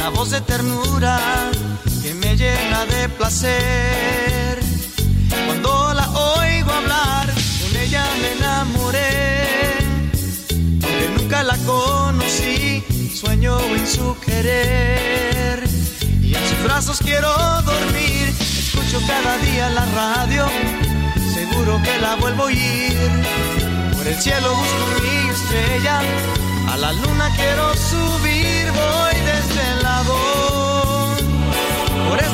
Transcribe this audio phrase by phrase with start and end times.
[0.00, 1.18] una voz de ternura
[2.02, 4.58] que me llena de placer.
[5.46, 9.76] Cuando la oigo hablar, con ella me enamoré.
[10.84, 12.82] Aunque nunca la conocí,
[13.14, 15.64] sueño en su querer.
[16.22, 17.30] Y en sus brazos quiero
[17.62, 18.28] dormir.
[18.58, 20.46] Escucho cada día la radio,
[21.34, 22.96] seguro que la vuelvo a oír.
[23.96, 26.00] Por el cielo busco mi estrella,
[26.72, 29.09] a la luna quiero subir, voy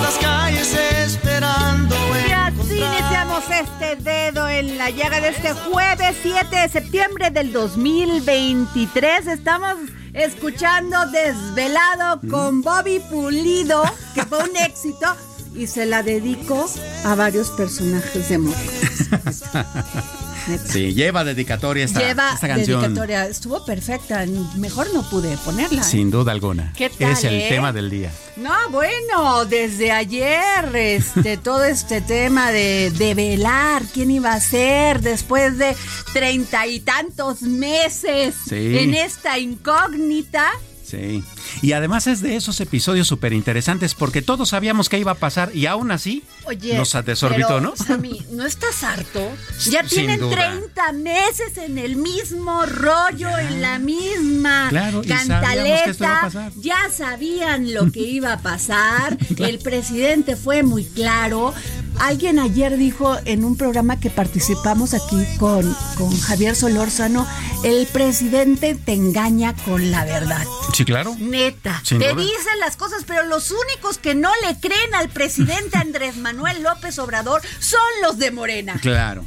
[0.06, 1.94] estas calles esperando.
[2.28, 7.52] Y así iniciamos este dedo en la llaga de este jueves 7 de septiembre del
[7.52, 9.26] 2023.
[9.26, 9.74] Estamos
[10.12, 13.82] escuchando Desvelado con Bobby Pulido,
[14.14, 15.06] que fue un éxito.
[15.54, 16.66] Y se la dedico
[17.04, 18.38] a varios personajes de
[20.68, 22.80] Sí, lleva dedicatoria esta, Lleva esta canción.
[22.82, 23.26] dedicatoria.
[23.26, 24.24] Estuvo perfecta.
[24.56, 25.80] Mejor no pude ponerla.
[25.82, 25.84] ¿eh?
[25.84, 26.72] Sin duda alguna.
[26.76, 27.46] ¿Qué tal, es el eh?
[27.48, 28.12] tema del día.
[28.36, 35.00] No, bueno, desde ayer, este, todo este tema de, de velar quién iba a ser
[35.00, 35.74] después de
[36.12, 38.78] treinta y tantos meses Sí.
[38.78, 40.50] en esta incógnita.
[40.84, 41.24] Sí.
[41.62, 45.50] Y además es de esos episodios súper interesantes porque todos sabíamos que iba a pasar
[45.54, 47.74] y aún así Oye, nos desorbitó, ¿no?
[47.76, 49.30] Sammy, ¿no estás harto?
[49.70, 50.36] Ya Sin tienen duda.
[50.36, 56.30] 30 meses en el mismo rollo, en la misma Claro, cantaleta.
[56.56, 59.16] Ya sabían lo que iba a pasar.
[59.38, 61.54] El presidente fue muy claro.
[61.98, 67.26] Alguien ayer dijo en un programa que participamos aquí con, con Javier Solórzano,
[67.64, 70.44] el presidente te engaña con la verdad.
[70.74, 71.16] Sí, claro.
[71.18, 72.22] Neta, Sin te duda.
[72.22, 76.98] dicen las cosas, pero los únicos que no le creen al presidente Andrés Manuel López
[76.98, 78.78] Obrador son los de Morena.
[78.82, 79.24] Claro,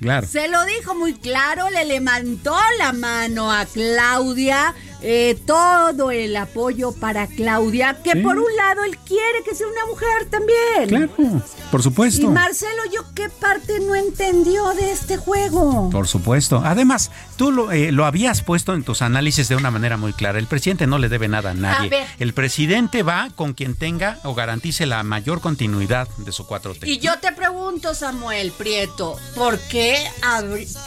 [0.00, 0.26] claro.
[0.26, 6.92] Se lo dijo muy claro, le levantó la mano a Claudia, eh, todo el apoyo
[6.92, 8.20] para Claudia, que Sí.
[8.20, 10.88] por un lado él quiere que sea una mujer también.
[10.88, 12.30] Claro, por Y supuesto.
[12.30, 15.90] Marcelo, ¿yo qué parte no entendió de este juego?
[15.90, 16.62] Por supuesto.
[16.64, 20.38] Además, tú lo, eh, lo habías puesto en tus análisis de una manera muy clara.
[20.38, 21.86] El presidente no le debe nada a nadie.
[21.88, 22.06] A ver.
[22.18, 26.86] El presidente va con quien tenga o garantice la mayor continuidad de su 4T.
[26.86, 29.96] Y yo te pregunto, Samuel Prieto, ¿por qué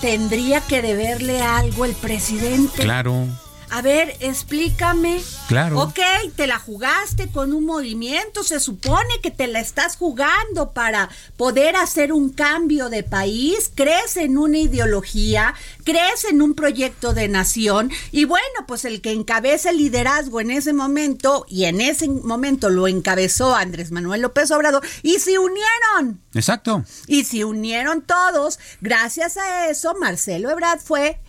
[0.01, 2.83] tendría que deberle algo el presidente?
[2.83, 3.27] Claro,
[3.75, 5.21] A ver, explícame.
[5.49, 5.81] Claro.
[5.81, 5.99] Ok,
[6.37, 11.75] te la jugaste con un movimiento, se supone que te la estás jugando para poder
[11.75, 17.91] hacer un cambio de país, crees en una ideología, crees en un proyecto de nación
[18.13, 22.69] y bueno, pues el que encabeza el liderazgo en ese momento y en ese momento
[22.69, 26.21] lo encabezó Andrés Manuel López Obrador y se unieron.
[26.33, 26.85] exacto.
[27.07, 28.57] Y se unieron todos.
[28.79, 31.19] Gracias a eso, Marcelo Ebrard fue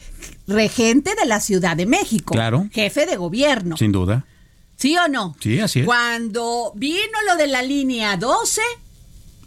[0.47, 2.33] regente de la Ciudad de México.
[2.35, 2.69] Claro.
[2.73, 3.77] Jefe de gobierno.
[3.77, 4.25] Sin duda.
[4.77, 5.37] ¿Sí o no?
[5.41, 5.87] Sí, así es.
[5.87, 8.61] Cuando vino lo de la línea 12,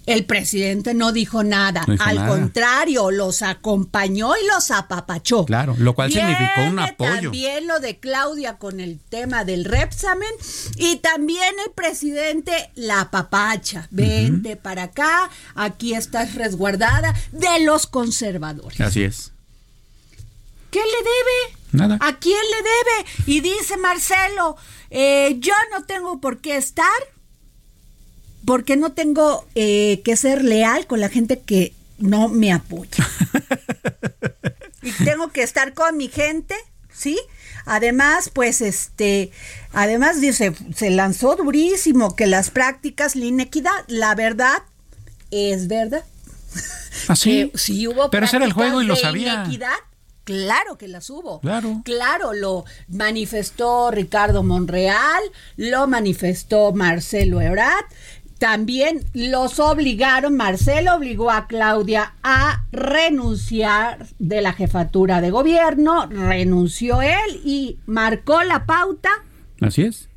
[0.07, 1.83] el presidente no dijo nada.
[1.85, 2.29] No dijo Al nada.
[2.29, 5.45] contrario, los acompañó y los apapachó.
[5.45, 7.21] Claro, lo cual significó un apoyo.
[7.29, 10.31] También lo de Claudia con el tema del Repsamen
[10.77, 13.87] y también el presidente la apapacha.
[13.91, 18.81] Vente para acá, aquí estás resguardada de los conservadores.
[18.81, 19.31] Así es.
[20.71, 21.59] ¿Qué le debe?
[21.71, 21.97] Nada.
[22.01, 23.09] ¿A quién le debe?
[23.27, 24.57] Y dice Marcelo,
[24.89, 26.87] eh, yo no tengo por qué estar
[28.45, 33.07] porque no tengo eh, que ser leal con la gente que no me apoya.
[34.81, 36.55] y tengo que estar con mi gente,
[36.91, 37.19] ¿sí?
[37.65, 39.31] Además, pues este,
[39.73, 44.63] además dice, se lanzó durísimo que las prácticas, la inequidad, la verdad
[45.29, 46.03] es verdad.
[47.07, 47.51] Así.
[47.53, 49.43] ¿Ah, sí hubo Pero ese era el juego y lo sabía.
[49.45, 49.77] Inequidad,
[50.29, 51.39] Claro que las hubo.
[51.39, 51.81] Claro.
[51.83, 55.23] Claro, lo manifestó Ricardo Monreal,
[55.57, 57.85] lo manifestó Marcelo Ebrard.
[58.37, 67.01] También los obligaron, Marcelo obligó a Claudia a renunciar de la jefatura de gobierno, renunció
[67.01, 69.09] él y marcó la pauta.
[69.61, 70.09] Así es.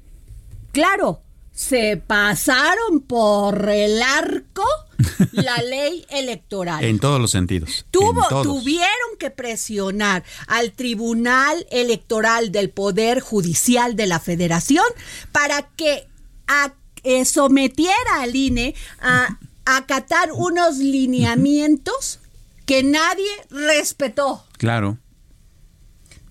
[0.73, 1.23] Claro,
[1.63, 4.65] se pasaron por el arco
[5.33, 6.85] la ley electoral.
[6.85, 7.87] En todos los sentidos.
[7.91, 8.43] Tuvo, todos.
[8.47, 14.85] tuvieron que presionar al Tribunal Electoral del Poder Judicial de la Federación
[15.31, 16.07] para que
[16.47, 16.75] a-
[17.05, 22.19] eh, sometiera al INE a acatar unos lineamientos
[22.67, 24.45] que nadie respetó.
[24.59, 24.99] Claro.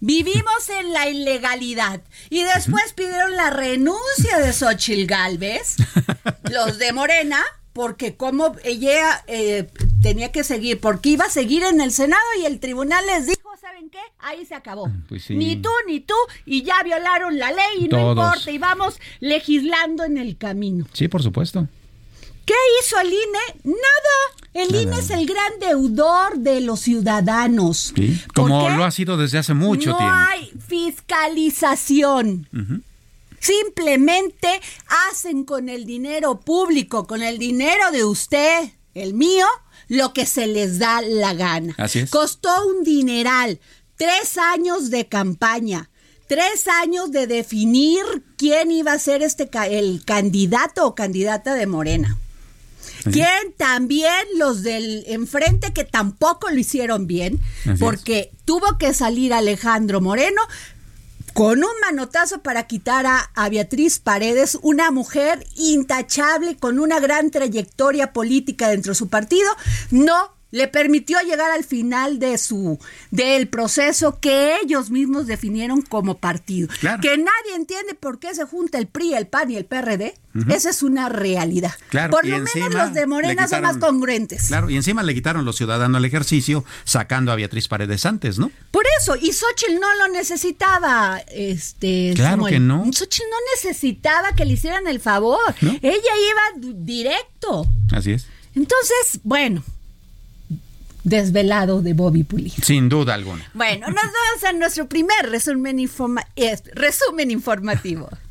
[0.03, 2.01] Vivimos en la ilegalidad
[2.31, 5.75] y después pidieron la renuncia de Xochil Gálvez,
[6.51, 7.39] los de Morena,
[7.71, 9.69] porque como ella eh,
[10.01, 13.47] tenía que seguir, porque iba a seguir en el Senado y el tribunal les dijo,
[13.61, 13.99] ¿saben qué?
[14.17, 14.89] Ahí se acabó.
[15.07, 15.35] Pues sí.
[15.35, 16.15] Ni tú ni tú
[16.47, 20.87] y ya violaron la ley y no importa y vamos legislando en el camino.
[20.93, 21.67] Sí, por supuesto.
[22.51, 23.39] ¿Qué hizo el INE?
[23.63, 24.17] Nada.
[24.53, 24.83] El Nada.
[24.83, 27.93] INE es el gran deudor de los ciudadanos.
[27.95, 28.19] Sí.
[28.33, 30.15] ¿Por Como lo ha sido desde hace mucho no tiempo.
[30.17, 32.49] hay fiscalización.
[33.39, 34.59] Simplemente
[35.09, 39.47] hacen con el dinero público, con el dinero de usted, el mío,
[39.87, 41.73] lo que se les da la gana.
[41.77, 42.09] Así es.
[42.09, 43.61] Costó un dineral,
[43.95, 45.87] tres años de campaña.
[46.27, 48.03] Tres años de definir
[48.37, 52.17] quién iba a ser este el candidato o candidata de Morena.
[53.09, 57.39] ¿Quién también los del enfrente que tampoco lo hicieron bien?
[57.61, 57.79] Así es.
[57.79, 60.41] porque tuvo que salir Alejandro Moreno
[61.33, 67.31] con un manotazo para quitar a, a Beatriz Paredes, una mujer intachable con una gran
[67.31, 69.49] trayectoria política dentro de su partido,
[69.91, 76.17] no le permitió llegar al final de su del proceso que ellos mismos definieron como
[76.17, 76.67] partido.
[76.79, 77.01] Claro.
[77.01, 80.13] Que nadie entiende por qué se junta el PRI, el PAN y el PRD.
[80.47, 81.73] Esa es una realidad.
[81.89, 84.47] Claro, por y lo menos los de Morena son más congruentes.
[84.47, 88.49] Claro, y encima le quitaron los ciudadanos al ejercicio sacando a Beatriz Paredes antes, ¿no?
[88.71, 92.85] Por eso, y Xochitl no lo necesitaba, este Claro que no.
[92.85, 95.39] Xochitl no necesitaba que le hicieran el favor.
[95.59, 95.71] ¿No?
[95.81, 95.99] Ella
[96.61, 97.67] iba directo.
[97.91, 98.25] Así es.
[98.55, 99.63] Entonces, bueno,
[101.03, 102.55] desvelado de Bobby Pulido.
[102.63, 103.49] Sin duda alguna.
[103.53, 108.09] Bueno, nos vamos a nuestro primer resumen, informa- eh, resumen informativo.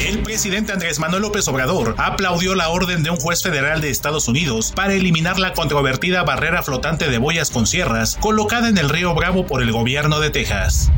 [0.00, 4.28] El presidente Andrés Manuel López Obrador aplaudió la orden de un juez federal de Estados
[4.28, 9.14] Unidos para eliminar la controvertida barrera flotante de boyas con sierras colocada en el río
[9.14, 10.90] Bravo por el gobierno de Texas.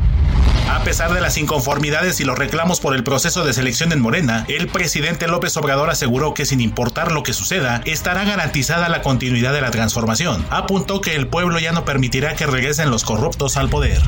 [0.69, 4.45] A pesar de las inconformidades y los reclamos por el proceso de selección en Morena,
[4.47, 9.51] el presidente López Obrador aseguró que sin importar lo que suceda, estará garantizada la continuidad
[9.51, 10.45] de la transformación.
[10.49, 14.01] Apuntó que el pueblo ya no permitirá que regresen los corruptos al poder.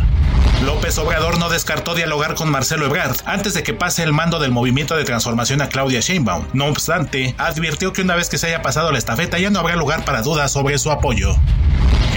[0.63, 4.51] López Obrador no descartó dialogar con Marcelo Ebrard antes de que pase el mando del
[4.51, 6.45] movimiento de transformación a Claudia Sheinbaum.
[6.53, 9.75] No obstante, advirtió que una vez que se haya pasado la estafeta ya no habrá
[9.75, 11.35] lugar para dudas sobre su apoyo.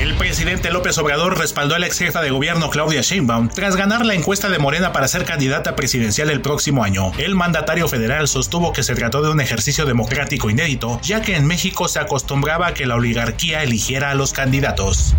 [0.00, 4.07] El presidente López Obrador respaldó a la ex jefa de gobierno Claudia Sheinbaum tras ganar
[4.07, 7.12] la encuesta de Morena para ser candidata presidencial el próximo año.
[7.18, 11.47] El mandatario federal sostuvo que se trató de un ejercicio democrático inédito, ya que en
[11.47, 15.16] México se acostumbraba a que la oligarquía eligiera a los candidatos.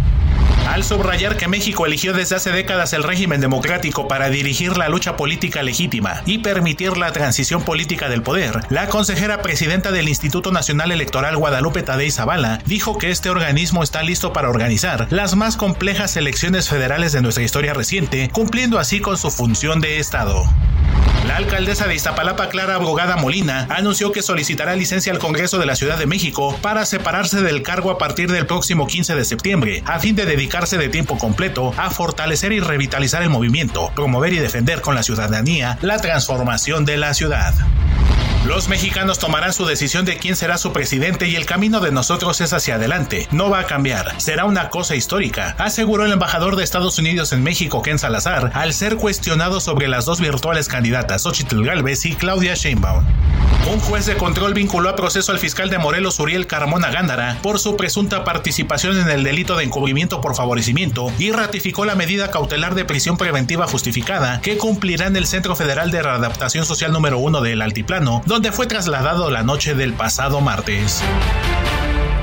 [0.69, 5.17] Al subrayar que México eligió desde hace décadas el régimen democrático para dirigir la lucha
[5.17, 10.91] política legítima y permitir la transición política del poder, la consejera presidenta del Instituto Nacional
[10.91, 16.15] Electoral Guadalupe Tadei Zavala dijo que este organismo está listo para organizar las más complejas
[16.17, 20.43] elecciones federales de nuestra historia reciente, cumpliendo así con su función de Estado.
[21.27, 25.75] La alcaldesa de Iztapalapa, Clara Brugada Molina, anunció que solicitará licencia al Congreso de la
[25.75, 29.99] Ciudad de México para separarse del cargo a partir del próximo 15 de septiembre, a
[29.99, 30.25] fin de
[30.59, 35.77] de tiempo completo a fortalecer y revitalizar el movimiento, promover y defender con la ciudadanía
[35.81, 37.53] la transformación de la ciudad.
[38.45, 42.39] Los mexicanos tomarán su decisión de quién será su presidente y el camino de nosotros
[42.39, 43.27] es hacia adelante.
[43.31, 44.19] No va a cambiar.
[44.19, 48.73] Será una cosa histórica, aseguró el embajador de Estados Unidos en México, Ken Salazar, al
[48.73, 53.05] ser cuestionado sobre las dos virtuales candidatas, Xochitl Galvez y Claudia Sheinbaum.
[53.67, 57.59] Un juez de control vinculó a proceso al fiscal de Morelos, Uriel Carmona Gándara, por
[57.59, 62.73] su presunta participación en el delito de encubrimiento por favorecimiento y ratificó la medida cautelar
[62.73, 67.41] de prisión preventiva justificada que cumplirá en el Centro Federal de Readaptación Social número 1
[67.41, 71.01] del Altiplano donde fue trasladado la noche del pasado martes.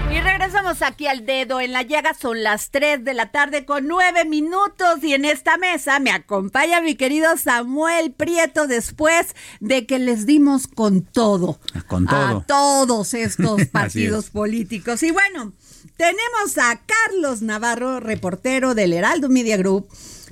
[0.09, 2.15] Y regresamos aquí al dedo en la llaga.
[2.15, 5.03] Son las 3 de la tarde con 9 minutos.
[5.03, 10.69] Y en esta mesa me acompaña mi querido Samuel Prieto después de que les dimos
[10.69, 11.59] con todo.
[11.89, 12.39] Con todo.
[12.39, 15.03] A todos estos partidos políticos.
[15.03, 15.55] Y bueno,
[15.97, 19.89] tenemos a Carlos Navarro, reportero del Heraldo Media Group,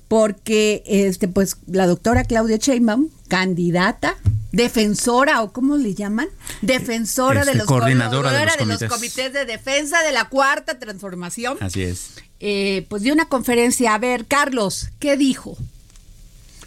[0.08, 4.16] porque este, pues, la doctora Claudia Sheinbaum, candidata
[4.52, 6.28] defensora o cómo le llaman
[6.62, 8.88] defensora de Este, los coordinadora de los de los comités.
[8.88, 12.10] comités de defensa de la cuarta transformación Así es.
[12.38, 15.56] eh, pues dio una conferencia a ver Carlos qué dijo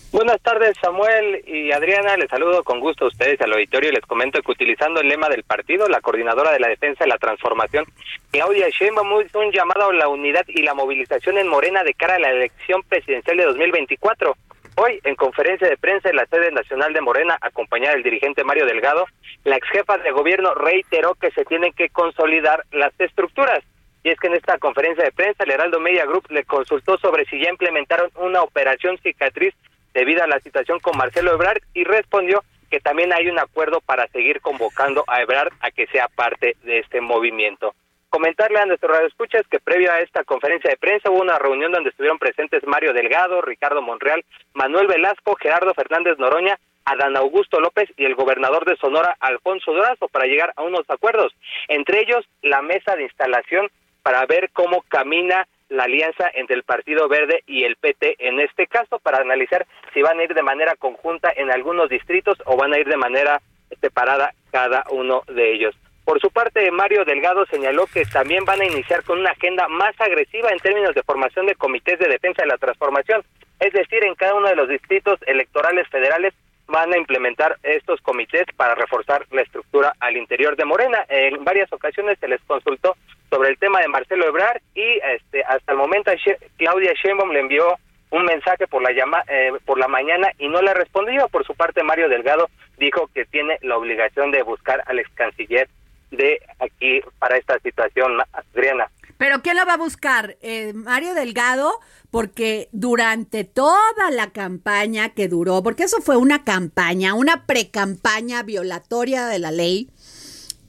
[0.09, 2.15] Buenas tardes, Samuel y Adriana.
[2.15, 5.27] Les saludo con gusto a ustedes al auditorio y les comento que utilizando el lema
[5.27, 7.83] del partido, la coordinadora de la defensa de la transformación,
[8.31, 12.15] Claudia Sheinbaum, hizo un llamado a la unidad y la movilización en Morena de cara
[12.15, 14.33] a la elección presidencial de 2024.
[14.77, 18.65] Hoy, en conferencia de prensa en la sede nacional de Morena, acompañada del dirigente Mario
[18.65, 19.07] Delgado,
[19.43, 23.59] la ex jefa de gobierno reiteró que se tienen que consolidar las estructuras.
[24.03, 27.25] Y es que en esta conferencia de prensa, el Heraldo Media Group le consultó sobre
[27.25, 29.53] si ya implementaron una operación cicatriz
[29.97, 34.07] debido a la situación con Marcelo Ebrard y respondió que también hay un acuerdo para
[34.09, 37.73] seguir convocando a Ebrard a que sea parte de este movimiento.
[38.09, 41.89] Comentarle a nuestros radioescuchas que previo a esta conferencia de prensa hubo una reunión donde
[41.89, 44.23] estuvieron presentes Mario Delgado, Ricardo Monreal,
[44.53, 50.09] Manuel Velasco, Gerardo Fernández Noroña, Adán Augusto López y el gobernador de Sonora, Alfonso Durazo,
[50.09, 51.33] para llegar a unos acuerdos.
[51.69, 53.71] Entre ellos, la mesa de instalación
[54.03, 58.67] para ver cómo camina la alianza entre el Partido Verde y el PT en este
[58.67, 62.73] caso, para analizar si van a ir de manera conjunta en algunos distritos o van
[62.73, 63.41] a ir de manera
[63.81, 65.75] separada cada uno de ellos.
[66.05, 69.93] Por su parte, Mario Delgado señaló que también van a iniciar con una agenda más
[69.99, 73.23] agresiva en términos de formación de comités de defensa de la transformación,
[73.59, 76.33] es decir, en cada uno de los distritos electorales federales
[76.67, 81.05] van a implementar estos comités para reforzar la estructura al interior de Morena.
[81.09, 82.95] En varias ocasiones se les consultó
[83.29, 86.11] sobre el tema de Marcelo Ebrard y este hasta el momento
[86.57, 87.77] Claudia Sheinbaum le envió
[88.09, 91.27] un mensaje por la llama, eh, por la mañana y no le respondió.
[91.29, 95.67] Por su parte, Mario Delgado dijo que tiene la obligación de buscar al ex canciller
[96.11, 98.89] de aquí para esta situación, Adriana.
[99.17, 101.79] Pero quién lo va a buscar Eh, Mario Delgado
[102.11, 109.25] porque durante toda la campaña que duró porque eso fue una campaña una precampaña violatoria
[109.27, 109.89] de la ley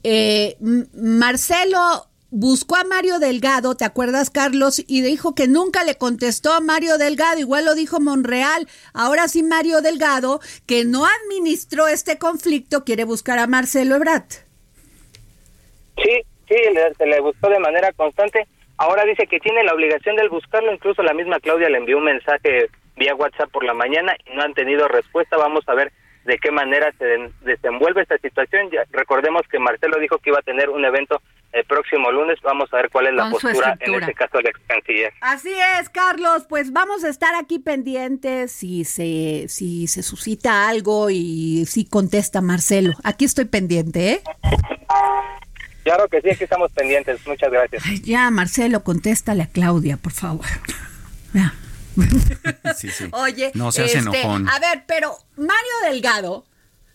[0.03, 0.57] eh,
[0.93, 4.83] Marcelo buscó a Mario Delgado, ¿te acuerdas, Carlos?
[4.87, 8.67] Y dijo que nunca le contestó a Mario Delgado, igual lo dijo Monreal.
[8.93, 14.29] Ahora sí, Mario Delgado, que no administró este conflicto, quiere buscar a Marcelo Ebrard.
[15.97, 18.45] Sí, sí, le- se le buscó de manera constante.
[18.77, 20.73] Ahora dice que tiene la obligación de buscarlo.
[20.73, 24.41] Incluso la misma Claudia le envió un mensaje vía WhatsApp por la mañana y no
[24.41, 25.37] han tenido respuesta.
[25.37, 25.91] Vamos a ver
[26.25, 28.69] de qué manera se desenvuelve esta situación.
[28.71, 32.37] Ya, recordemos que Marcelo dijo que iba a tener un evento el próximo lunes.
[32.43, 35.11] Vamos a ver cuál es la postura en este caso del ex canciller.
[35.21, 36.45] Así es, Carlos.
[36.47, 42.41] Pues vamos a estar aquí pendientes si se, si se suscita algo y si contesta
[42.41, 42.91] Marcelo.
[43.03, 44.21] Aquí estoy pendiente, ¿eh?
[45.89, 47.19] Claro que sí, aquí estamos pendientes.
[47.25, 47.81] Muchas gracias.
[47.83, 50.45] Ay, ya, Marcelo, contéstale a Claudia, por favor.
[51.33, 51.53] Ya.
[52.77, 53.05] Sí, sí.
[53.11, 54.47] Oye, no seas este, enojón.
[54.49, 56.45] a ver, pero Mario Delgado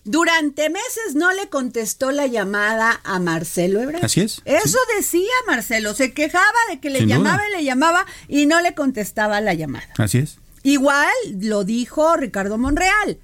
[0.04, 4.04] durante meses no le contestó la llamada a Marcelo Ebrard.
[4.04, 7.16] Así es, Eso decía Marcelo, se quejaba de que le Sin duda.
[7.18, 9.88] llamaba y le llamaba y no le contestaba la llamada.
[9.98, 10.38] Así es.
[10.62, 11.08] Igual
[11.40, 13.18] lo dijo Ricardo Monreal.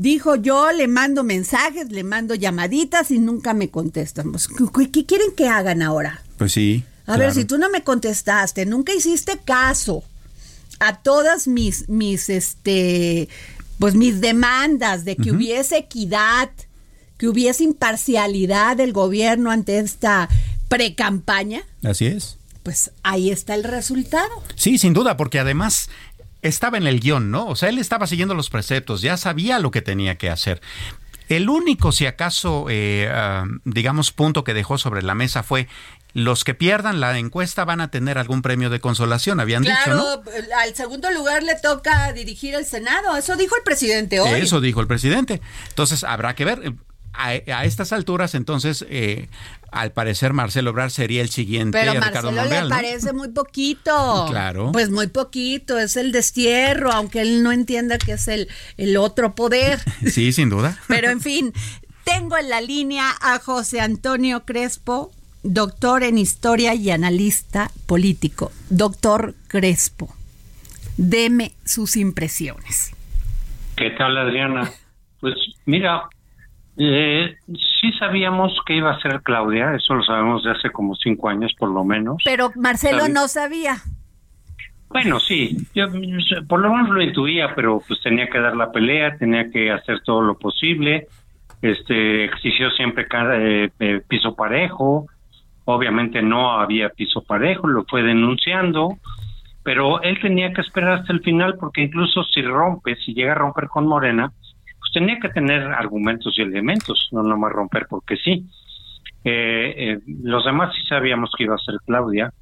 [0.00, 4.30] Dijo, yo le mando mensajes, le mando llamaditas y nunca me contestan.
[4.32, 6.22] Pues, ¿qué, qué quieren que hagan ahora?
[6.38, 6.84] Pues sí.
[7.04, 10.02] A ver, si tú no me contestaste, nunca hiciste caso
[10.78, 13.28] a todas mis, mis, este,
[13.78, 16.48] pues mis demandas de que hubiese equidad,
[17.18, 20.30] que hubiese imparcialidad del gobierno ante esta
[20.68, 22.38] precampaña, Así es.
[22.62, 24.30] pues ahí está el resultado.
[24.54, 25.90] Sí, sin duda, porque además
[26.42, 27.46] estaba en el guion, ¿no?
[27.46, 30.60] O sea, él estaba siguiendo los preceptos, ya sabía lo que tenía que hacer.
[31.28, 35.68] El único, si acaso, eh, ah, digamos, punto que dejó sobre la mesa fue
[36.12, 40.22] los que pierdan la encuesta van a tener algún premio de consolación, habían dicho, ¿no?
[40.58, 44.40] al segundo lugar le toca dirigir el Senado, eso dijo el presidente hoy.
[44.40, 45.40] Eso dijo el presidente.
[45.68, 46.74] Entonces, habrá que ver.
[47.12, 49.28] A, a estas alturas, entonces, eh,
[49.72, 52.76] al parecer, Marcelo Obrar sería el siguiente Pero a Ricardo Marcelo Monreal, le ¿no?
[52.76, 54.26] parece muy poquito.
[54.28, 54.72] Claro.
[54.72, 59.34] Pues muy poquito, es el destierro, aunque él no entienda que es el, el otro
[59.34, 59.80] poder.
[60.06, 60.76] Sí, sin duda.
[60.88, 61.52] Pero en fin,
[62.04, 65.12] tengo en la línea a José Antonio Crespo,
[65.42, 68.50] doctor en historia y analista político.
[68.70, 70.14] Doctor Crespo,
[70.96, 72.92] deme sus impresiones.
[73.76, 74.70] ¿Qué tal, Adriana?
[75.20, 75.34] Pues
[75.66, 76.02] mira,
[76.82, 81.28] Eh, sí sabíamos que iba a ser Claudia, eso lo sabemos de hace como cinco
[81.28, 82.22] años por lo menos.
[82.24, 83.76] Pero Marcelo no sabía.
[84.88, 85.88] Bueno, sí, yo
[86.48, 90.00] por lo menos lo intuía, pero pues tenía que dar la pelea, tenía que hacer
[90.00, 91.06] todo lo posible,
[91.60, 95.06] este exigió siempre cada, eh, eh, piso parejo,
[95.66, 98.96] obviamente no había piso parejo, lo fue denunciando,
[99.62, 103.34] pero él tenía que esperar hasta el final porque incluso si rompe, si llega a
[103.34, 104.32] romper con Morena,
[104.90, 108.46] pues tenía que tener argumentos y elementos, no nomás romper porque sí.
[109.24, 112.32] Eh, eh, los demás sí sabíamos que iba a ser Claudia,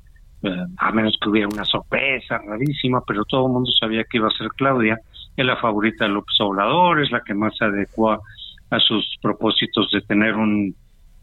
[0.42, 4.28] eh, a menos que hubiera una sorpresa rarísima, pero todo el mundo sabía que iba
[4.28, 4.98] a ser Claudia.
[5.36, 8.20] Es la favorita de López Obrador, es la que más se adecua
[8.70, 10.74] a sus propósitos de tener un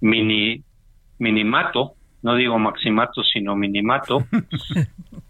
[0.02, 0.64] mini
[1.18, 4.26] minimato, no digo maximato, sino minimato.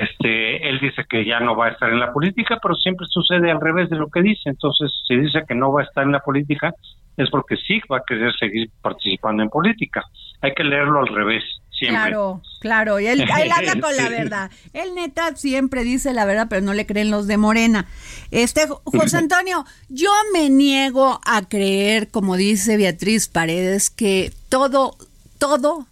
[0.00, 3.50] Este, él dice que ya no va a estar en la política, pero siempre sucede
[3.50, 4.48] al revés de lo que dice.
[4.48, 6.72] Entonces, si dice que no va a estar en la política,
[7.16, 10.02] es porque sí va a querer seguir participando en política.
[10.40, 11.44] Hay que leerlo al revés.
[11.70, 12.00] Siempre.
[12.00, 13.22] Claro, claro, y él,
[13.52, 14.50] habla con la verdad.
[14.72, 17.86] Él neta siempre dice la verdad, pero no le creen los de Morena.
[18.30, 24.96] Este José Antonio, yo me niego a creer, como dice Beatriz Paredes, que todo,
[25.38, 25.86] todo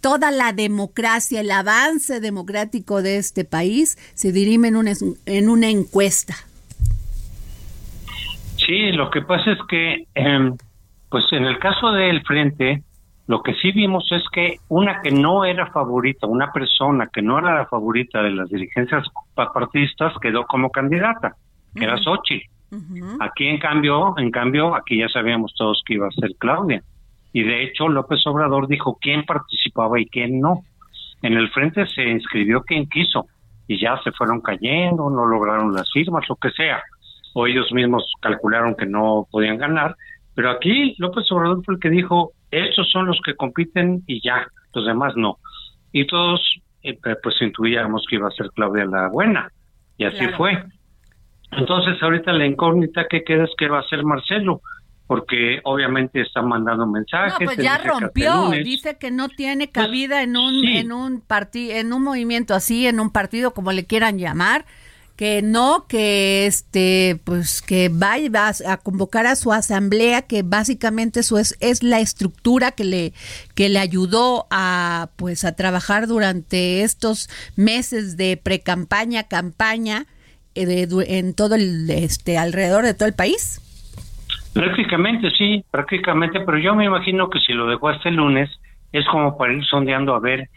[0.00, 4.92] toda la democracia, el avance democrático de este país se dirime en una,
[5.26, 6.34] en una encuesta.
[8.56, 10.56] Sí, lo que pasa es que, em,
[11.08, 12.82] pues en el caso del Frente,
[13.26, 17.38] lo que sí vimos es que una que no era favorita, una persona que no
[17.38, 21.36] era la favorita de las dirigencias partidistas quedó como candidata,
[21.74, 22.46] que era Xochitl.
[23.20, 26.82] Aquí en cambio, en cambio, aquí ya sabíamos todos que iba a ser Claudia
[27.32, 30.62] y de hecho López Obrador dijo quién participaba y quién no.
[31.22, 33.26] En el frente se inscribió quien quiso
[33.66, 36.82] y ya se fueron cayendo, no lograron las firmas, lo que sea,
[37.34, 39.94] o ellos mismos calcularon que no podían ganar,
[40.34, 44.46] pero aquí López Obrador fue el que dijo, estos son los que compiten y ya,
[44.72, 45.38] los demás no.
[45.92, 46.40] Y todos
[46.82, 49.50] eh, pues intuíamos que iba a ser Claudia la buena,
[49.96, 50.62] y así fue.
[51.50, 54.60] Entonces ahorita la incógnita que queda es que va a ser Marcelo,
[55.08, 57.32] porque obviamente están mandando mensajes.
[57.40, 61.74] No, pues ya rompió, dice que no tiene pues, cabida en un en un partido
[61.74, 64.66] en un movimiento así, en un partido como le quieran llamar,
[65.16, 71.38] que no que este pues que vaya a convocar a su asamblea que básicamente eso
[71.38, 73.14] es es la estructura que le
[73.54, 80.06] que le ayudó a pues a trabajar durante estos meses de precampaña, campaña
[80.54, 83.62] eh, en todo el este alrededor de todo el país.
[84.58, 88.50] Prácticamente sí, prácticamente, pero yo me imagino que si lo dejó hasta el lunes
[88.90, 90.50] es como para ir sondeando a ver,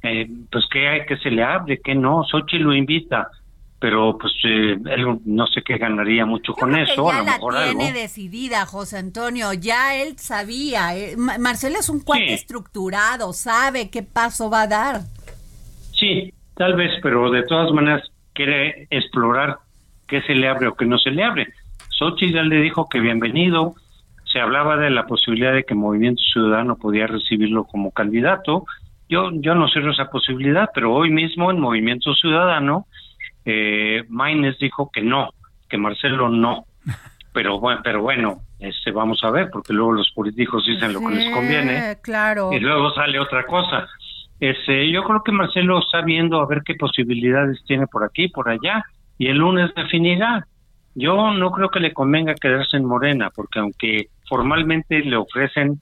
[0.00, 2.22] eh, pues qué hay que se le abre, qué no.
[2.22, 3.28] Sochi lo invita,
[3.80, 7.10] pero pues eh, él no sé qué ganaría mucho con eso.
[7.10, 9.52] ya la tiene decidida, José Antonio.
[9.52, 10.96] Ya él sabía.
[10.96, 15.00] Eh, Marcelo es un cuate estructurado, sabe qué paso va a dar.
[15.98, 19.58] Sí, tal vez, pero de todas maneras quiere explorar
[20.06, 21.48] qué se le abre o qué no se le abre.
[21.98, 23.74] Xochitl ya le dijo que bienvenido,
[24.24, 28.66] se hablaba de la posibilidad de que Movimiento Ciudadano podía recibirlo como candidato.
[29.08, 32.86] Yo, yo no cierro esa posibilidad, pero hoy mismo en Movimiento Ciudadano,
[33.44, 35.30] eh, Maines dijo que no,
[35.68, 36.66] que Marcelo no.
[37.30, 41.14] Pero bueno, pero bueno, este, vamos a ver, porque luego los políticos dicen lo que
[41.14, 41.98] les conviene.
[42.02, 42.52] Claro.
[42.52, 43.86] Y luego sale otra cosa.
[44.40, 48.48] Este, yo creo que Marcelo está viendo a ver qué posibilidades tiene por aquí, por
[48.48, 48.82] allá,
[49.18, 50.48] y el lunes definirá.
[51.00, 55.80] Yo no creo que le convenga quedarse en Morena, porque aunque formalmente le ofrecen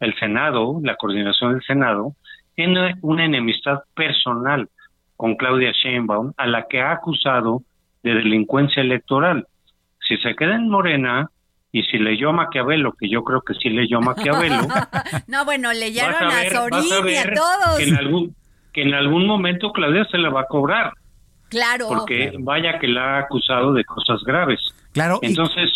[0.00, 2.16] el Senado, la coordinación del Senado,
[2.56, 4.68] tiene una enemistad personal
[5.14, 7.62] con Claudia Sheinbaum, a la que ha acusado
[8.02, 9.46] de delincuencia electoral.
[10.00, 11.30] Si se queda en Morena
[11.70, 14.62] y si leyó Maquiavelo, que yo creo que sí leyó Maquiavelo.
[15.28, 17.78] no, bueno, leyeron a, Sorín y a todos.
[17.78, 18.34] Que en, algún,
[18.72, 20.92] que en algún momento Claudia se la va a cobrar.
[21.48, 21.88] Claro.
[21.88, 24.60] Porque vaya que la ha acusado de cosas graves.
[24.92, 25.18] Claro.
[25.22, 25.70] Entonces,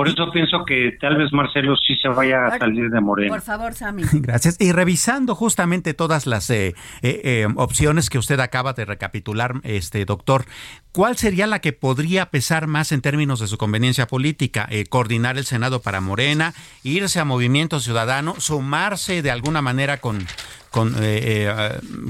[0.00, 3.34] por eso pienso que tal vez Marcelo sí se vaya a salir de Moreno.
[3.34, 4.02] Por favor, Sammy.
[4.12, 4.56] Gracias.
[4.58, 10.04] Y revisando justamente todas las eh, eh, eh, opciones que usted acaba de recapitular, este
[10.06, 10.46] doctor,
[10.92, 14.70] ¿cuál sería la que podría pesar más en términos de su conveniencia política?
[14.88, 20.26] coordinar el Senado para Morena, irse a Movimiento Ciudadano, sumarse de alguna manera con,
[20.70, 20.94] con,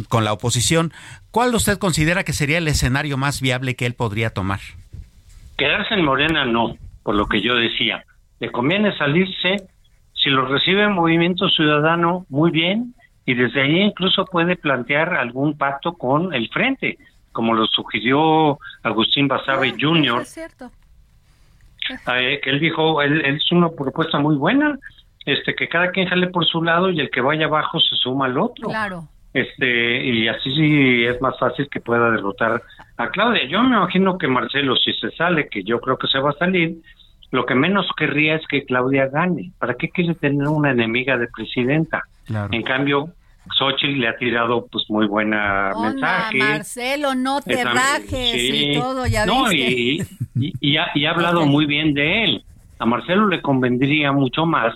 [0.08, 0.92] con la oposición.
[1.30, 4.60] ¿Cuál usted considera que sería el escenario más viable que él podría tomar?
[5.56, 8.04] Quedarse en Morena no por lo que yo decía.
[8.40, 9.68] Le conviene salirse,
[10.14, 12.94] si lo recibe el Movimiento Ciudadano, muy bien,
[13.26, 16.98] y desde ahí incluso puede plantear algún pacto con el Frente,
[17.32, 20.22] como lo sugirió Agustín Basabe Jr.
[20.22, 20.70] Es cierto.
[22.16, 24.78] eh, que él dijo, él, es una propuesta muy buena,
[25.26, 28.26] este que cada quien sale por su lado y el que vaya abajo se suma
[28.26, 28.68] al otro.
[28.68, 29.08] Claro.
[29.32, 32.62] Este, y así sí es más fácil que pueda derrotar
[32.96, 33.46] a Claudia.
[33.46, 36.38] Yo me imagino que Marcelo, si se sale, que yo creo que se va a
[36.38, 36.78] salir,
[37.30, 39.52] lo que menos querría es que Claudia gane.
[39.58, 42.02] ¿Para qué quiere tener una enemiga de presidenta?
[42.50, 43.12] En cambio,
[43.56, 46.38] Xochitl le ha tirado pues muy buena mensaje.
[46.38, 52.24] Marcelo, no te rajes y todo, ya no, Y, y, ha, hablado muy bien de
[52.24, 52.44] él.
[52.78, 54.74] A Marcelo le convendría mucho más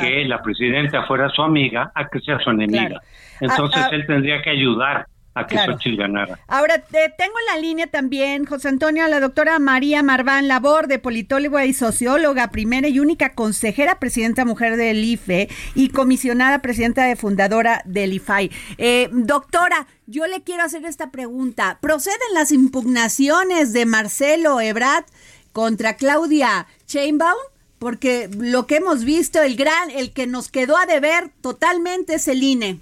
[0.00, 3.00] que la presidenta fuera su amiga a que sea su enemiga.
[3.40, 5.06] Entonces él tendría que ayudar
[5.38, 6.38] a que ganara.
[6.48, 10.98] Ahora, te tengo en la línea también, José Antonio, a la doctora María Marván Laborde,
[10.98, 17.16] politóloga y socióloga, primera y única consejera presidenta mujer del IFE y comisionada presidenta de
[17.16, 18.50] fundadora del IFAI.
[18.78, 21.78] Eh, doctora, yo le quiero hacer esta pregunta.
[21.80, 25.04] ¿Proceden las impugnaciones de Marcelo Ebrard
[25.52, 27.38] contra Claudia Chainbaum?
[27.78, 32.28] Porque lo que hemos visto, el gran, el que nos quedó a deber totalmente es
[32.28, 32.80] el INE.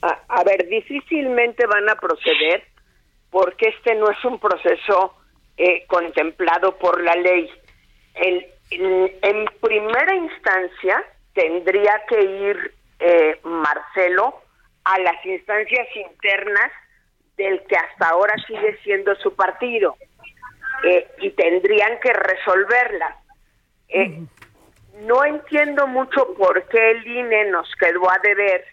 [0.00, 2.62] A, ver, difícilmente van a proceder
[3.30, 5.14] porque este no es un proceso
[5.56, 7.50] eh, contemplado por la ley.
[8.14, 11.04] en, primera instancia
[11.34, 14.42] tendría que ir eh, Marcelo
[14.84, 16.70] a las instancias internas
[17.36, 19.96] del que hasta ahora sigue siendo su partido
[20.84, 22.12] eh, y tendrían que
[23.88, 24.28] resolverlas.
[25.00, 28.64] no entiendo mucho por qué el INE nos quedó a deber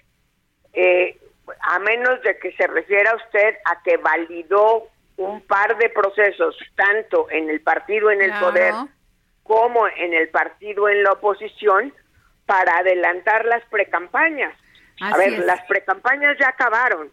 [0.73, 1.17] eh,
[1.61, 7.29] a menos de que se refiera usted a que validó un par de procesos, tanto
[7.29, 8.73] en el partido en el poder
[9.43, 11.93] como en el partido en la oposición,
[12.45, 14.53] para adelantar las precampañas.
[15.01, 17.11] a ver, las precampañas ya acabaron,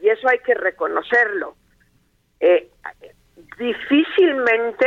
[0.00, 1.56] y eso hay que reconocerlo.
[2.40, 2.70] Eh,
[3.58, 4.86] difícilmente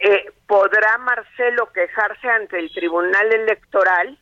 [0.00, 4.18] eh, podrá Marcelo quejarse ante el Tribunal Electoral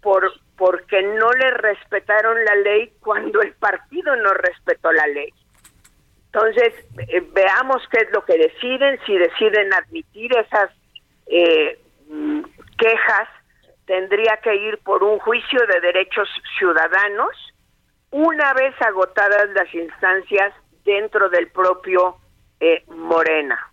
[0.00, 5.32] por porque no le respetaron la ley cuando el partido no respetó la ley.
[6.26, 6.74] Entonces,
[7.08, 10.70] eh, veamos qué es lo que deciden, si deciden admitir esas
[11.26, 12.42] eh, mm,
[12.76, 13.28] quejas,
[13.86, 17.32] tendría que ir por un juicio de derechos ciudadanos
[18.10, 20.52] una vez agotadas las instancias
[20.84, 22.16] dentro del propio
[22.60, 23.67] eh, Morena.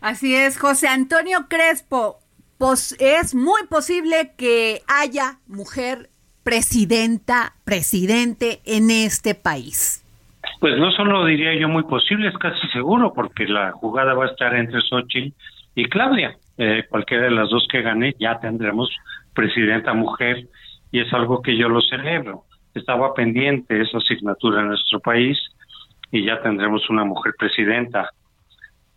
[0.00, 2.18] Así es, José Antonio Crespo,
[2.56, 6.08] pues es muy posible que haya mujer
[6.44, 10.04] presidenta, presidente en este país.
[10.60, 14.28] Pues no solo diría yo muy posible, es casi seguro, porque la jugada va a
[14.28, 15.34] estar entre Xochitl
[15.74, 16.36] y Claudia.
[16.56, 18.88] Eh, cualquiera de las dos que gane, ya tendremos
[19.34, 20.48] presidenta mujer,
[20.90, 22.44] y es algo que yo lo celebro.
[22.74, 25.38] Estaba pendiente esa asignatura en nuestro país,
[26.10, 28.10] y ya tendremos una mujer presidenta,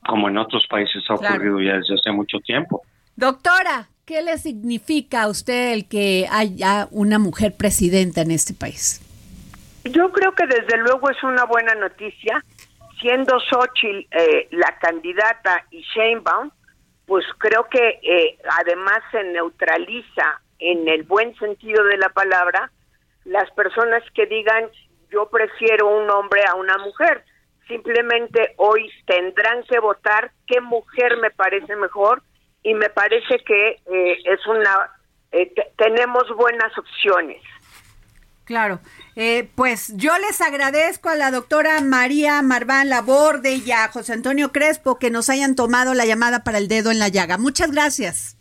[0.06, 2.82] como en otros países ha ocurrido ya desde hace mucho tiempo.
[3.16, 9.02] Doctora, ¿qué le significa a usted el que haya una mujer presidenta en este país?
[9.84, 12.44] Yo creo que desde luego es una buena noticia.
[13.00, 16.52] Siendo Xochitl eh, la candidata y Sheinbaum,
[17.08, 22.72] pues creo que eh, además se neutraliza en el buen sentido de la palabra
[23.26, 24.70] las personas que digan
[25.12, 27.24] yo prefiero un hombre a una mujer.
[27.72, 32.22] Simplemente hoy tendrán que votar qué mujer me parece mejor
[32.64, 34.90] y me parece que eh, es una
[35.32, 37.42] eh, tenemos buenas opciones.
[38.44, 38.82] Claro,
[39.16, 44.52] eh, pues yo les agradezco a la doctora María Marván Laborde y a José Antonio
[44.52, 47.38] Crespo que nos hayan tomado la llamada para el dedo en la llaga.
[47.38, 48.36] Muchas gracias.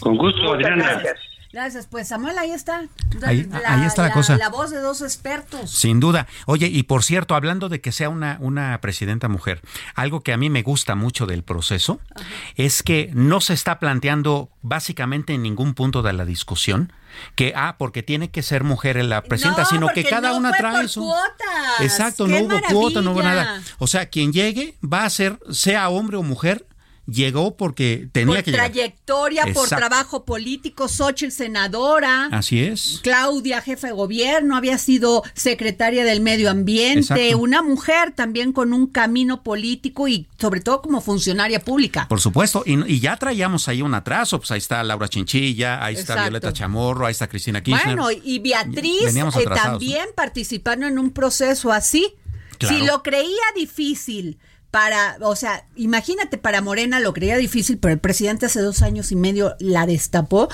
[0.00, 0.94] Con gusto, Adriana.
[1.02, 1.33] Gracias.
[1.54, 2.88] Gracias, pues Samuel, ahí está.
[3.22, 3.48] Ahí,
[3.86, 4.36] está la, cosa.
[4.36, 5.70] La voz de dos expertos.
[5.70, 6.26] Sin duda.
[6.46, 9.60] Oye, y por cierto, hablando de que sea una, una presidenta mujer,
[9.94, 12.00] algo que a mí me gusta mucho del proceso
[12.56, 16.92] es que no se está planteando básicamente en ningún punto de la discusión
[17.36, 20.88] que, ah, porque tiene que ser mujer en la presidenta, sino que cada una trae
[20.88, 21.08] su...
[21.78, 23.62] Exacto, no hubo cuota, no hubo nada.
[23.78, 26.66] O sea, quien llegue va a ser, sea hombre o mujer,
[27.06, 32.28] llegó porque tenía por que trayectoria, por trabajo político, Xochitl senadora.
[32.32, 33.00] Así es.
[33.02, 38.86] Claudia, jefe de gobierno, había sido secretaria del medio ambiente, una mujer también con un
[38.86, 42.06] camino político y sobre todo como funcionaria pública.
[42.08, 46.22] Por supuesto, y, ya traíamos ahí un atraso, pues ahí está Laura Chinchilla, ahí está
[46.22, 47.96] Violeta Chamorro, ahí está Cristina Kirchner.
[47.96, 52.14] Bueno, y Beatriz eh, también participando en un proceso así.
[52.60, 54.38] Si lo creía difícil
[54.74, 59.12] para, o sea, imagínate, para Morena lo creía difícil, pero el presidente hace dos años
[59.12, 60.48] y medio la destapó.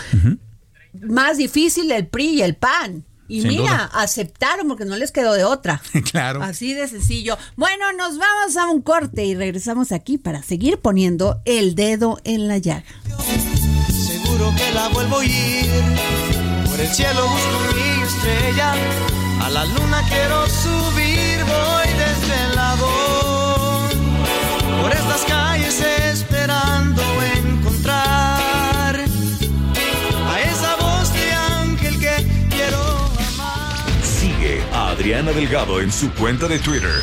[0.92, 3.06] Más difícil el PRI y el PAN.
[3.28, 3.90] Y Sin mira, duda.
[3.94, 5.80] aceptaron porque no les quedó de otra.
[6.12, 6.42] Claro.
[6.42, 7.38] Así de sencillo.
[7.56, 12.46] Bueno, nos vamos a un corte y regresamos aquí para seguir poniendo el dedo en
[12.46, 12.85] la llaga.
[13.88, 15.64] Seguro que la vuelvo a ir.
[16.68, 18.74] Por el cielo busco mi estrella.
[19.40, 20.99] A la luna quiero subir,
[25.11, 25.81] Estas calles
[26.12, 27.03] esperando
[27.37, 32.79] encontrar a esa voz de ángel que quiero
[33.35, 33.77] amar.
[34.05, 37.03] Sigue a Adriana Delgado en su cuenta de Twitter.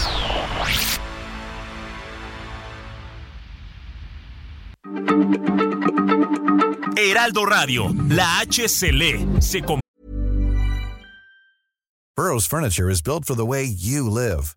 [6.97, 8.91] Heraldo Radio, la H se
[9.39, 9.79] se com-
[12.45, 14.55] furniture is built for the way you live.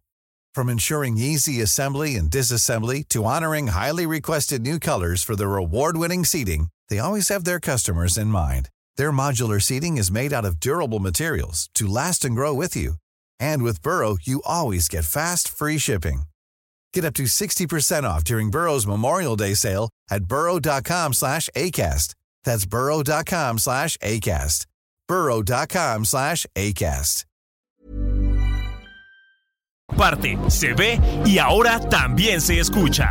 [0.54, 6.24] From ensuring easy assembly and disassembly to honoring highly requested new colors for their award-winning
[6.24, 8.68] seating, they always have their customers in mind.
[8.96, 12.94] Their modular seating is made out of durable materials to last and grow with you.
[13.40, 16.22] And with Burrow, you always get fast, free shipping.
[16.94, 22.14] Get up to 60% off during Burrow's Memorial Day sale at burrow.com slash ACAST.
[22.44, 24.66] That's burrow.com slash ACAST.
[25.08, 27.24] burrow.com slash ACAST.
[29.96, 33.10] parte, se ve y ahora también se escucha.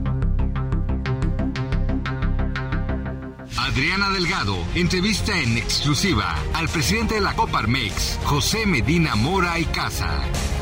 [3.71, 10.09] Adriana Delgado entrevista en exclusiva al presidente de la Coparmex, José Medina Mora y Casa.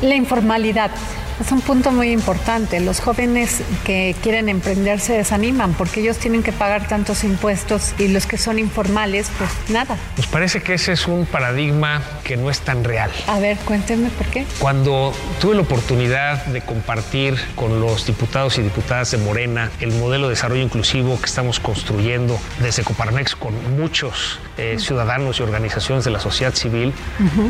[0.00, 0.92] La informalidad
[1.40, 2.80] es un punto muy importante.
[2.80, 8.08] Los jóvenes que quieren emprender se desaniman porque ellos tienen que pagar tantos impuestos y
[8.08, 9.96] los que son informales, pues nada.
[10.16, 13.10] Nos parece que ese es un paradigma que no es tan real.
[13.26, 14.44] A ver, cuéntenme por qué.
[14.58, 20.28] Cuando tuve la oportunidad de compartir con los diputados y diputadas de Morena el modelo
[20.28, 22.99] de desarrollo inclusivo que estamos construyendo desde Coparmex
[23.38, 26.92] con muchos eh, ciudadanos y organizaciones de la sociedad civil,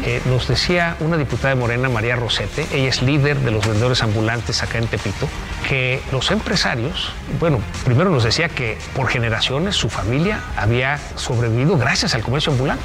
[0.04, 4.02] eh, nos decía una diputada de Morena, María Rosete, ella es líder de los vendedores
[4.02, 5.28] ambulantes acá en Tepito,
[5.70, 12.12] que los empresarios, bueno, primero nos decía que por generaciones su familia había sobrevivido gracias
[12.16, 12.82] al comercio ambulante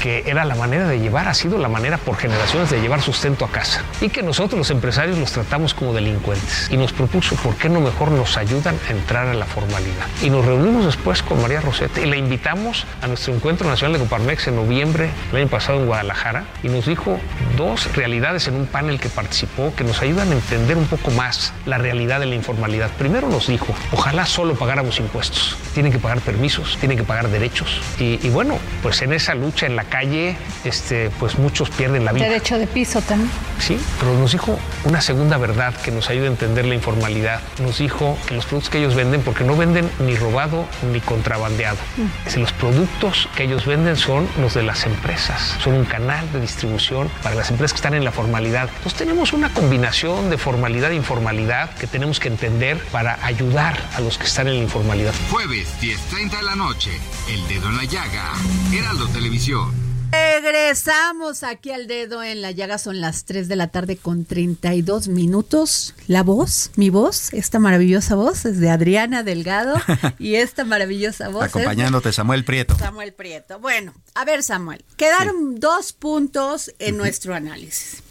[0.00, 3.44] que era la manera de llevar, ha sido la manera por generaciones de llevar sustento
[3.44, 3.82] a casa.
[4.00, 6.68] Y que nosotros los empresarios los tratamos como delincuentes.
[6.70, 10.06] Y nos propuso, ¿por qué no mejor nos ayudan a entrar a la formalidad?
[10.22, 13.98] Y nos reunimos después con María Rosete y la invitamos a nuestro encuentro nacional de
[13.98, 17.20] Coparmex en noviembre del año pasado en Guadalajara y nos dijo
[17.58, 21.52] dos realidades en un panel que participó que nos ayudan a entender un poco más
[21.66, 22.90] la realidad de la informalidad.
[22.98, 25.56] Primero nos dijo, ojalá solo pagáramos impuestos.
[25.74, 27.80] Tienen que pagar permisos, tienen que pagar derechos.
[27.98, 32.12] Y, y bueno, pues en esa lucha en la calle, este, pues muchos pierden la
[32.12, 32.24] vida.
[32.24, 33.30] Derecho de piso también.
[33.58, 37.40] Sí, pero nos dijo una segunda verdad que nos ayuda a entender la informalidad.
[37.60, 41.78] Nos dijo que los productos que ellos venden, porque no venden ni robado ni contrabandeado.
[42.24, 45.56] Decir, los productos que ellos venden son los de las empresas.
[45.62, 48.68] Son un canal de distribución para las empresas que están en la formalidad.
[48.76, 54.02] Entonces tenemos una combinación de formalidad e informalidad que tenemos que entender para ayudar a
[54.02, 55.14] los que están en la informalidad.
[55.30, 56.90] Jueves 10.30 de la noche,
[57.26, 58.34] El Dedo en la Llaga,
[58.70, 59.72] Heraldo Televisión.
[60.12, 65.08] Regresamos aquí al dedo en la llaga, son las 3 de la tarde con 32
[65.08, 65.94] minutos.
[66.06, 69.74] La voz, mi voz, esta maravillosa voz es de Adriana Delgado
[70.18, 72.76] y esta maravillosa voz es de Acompañándote, Samuel Prieto.
[72.78, 73.58] Samuel Prieto.
[73.58, 78.02] Bueno, a ver Samuel, quedaron dos puntos en nuestro análisis.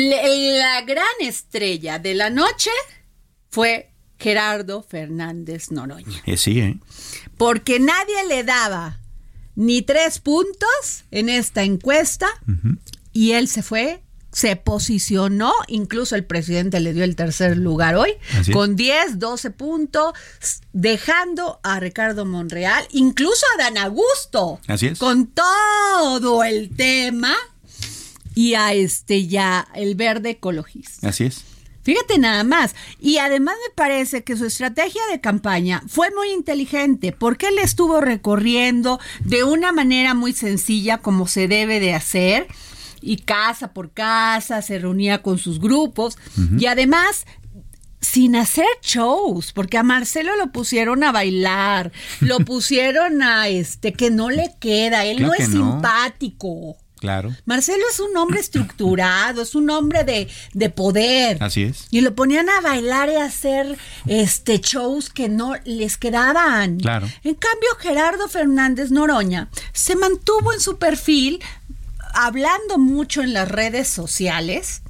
[0.00, 2.68] La gran estrella de la noche
[3.48, 6.76] fue Gerardo Fernández Noroña, Eh, sí, ¿eh?
[7.38, 9.00] porque nadie le daba
[9.54, 12.26] ni tres puntos en esta encuesta
[13.14, 18.10] y él se fue se posicionó, incluso el presidente le dio el tercer lugar hoy,
[18.38, 18.54] Así es.
[18.54, 20.12] con 10, 12 puntos,
[20.74, 24.98] dejando a Ricardo Monreal, incluso a Dan Augusto, Así es.
[24.98, 27.34] con todo el tema,
[28.36, 31.08] y a este ya el verde ecologista.
[31.08, 31.42] Así es.
[31.82, 32.74] Fíjate nada más.
[33.00, 38.00] Y además me parece que su estrategia de campaña fue muy inteligente porque él estuvo
[38.00, 42.46] recorriendo de una manera muy sencilla como se debe de hacer
[43.00, 46.18] y casa por casa se reunía con sus grupos
[46.58, 47.24] y además
[48.00, 54.10] sin hacer shows, porque a Marcelo lo pusieron a bailar, lo pusieron a este que
[54.10, 55.72] no le queda, él Claro no es no.
[55.72, 56.76] simpático.
[56.98, 57.34] Claro.
[57.44, 61.42] Marcelo es un hombre estructurado, es un hombre de, de poder.
[61.42, 61.86] Así es.
[61.90, 66.78] Y lo ponían a bailar y a hacer este shows que no les quedaban.
[66.78, 67.06] Claro.
[67.22, 71.40] En cambio, Gerardo Fernández Noroña se mantuvo en su perfil
[72.16, 74.80] hablando mucho en las redes sociales,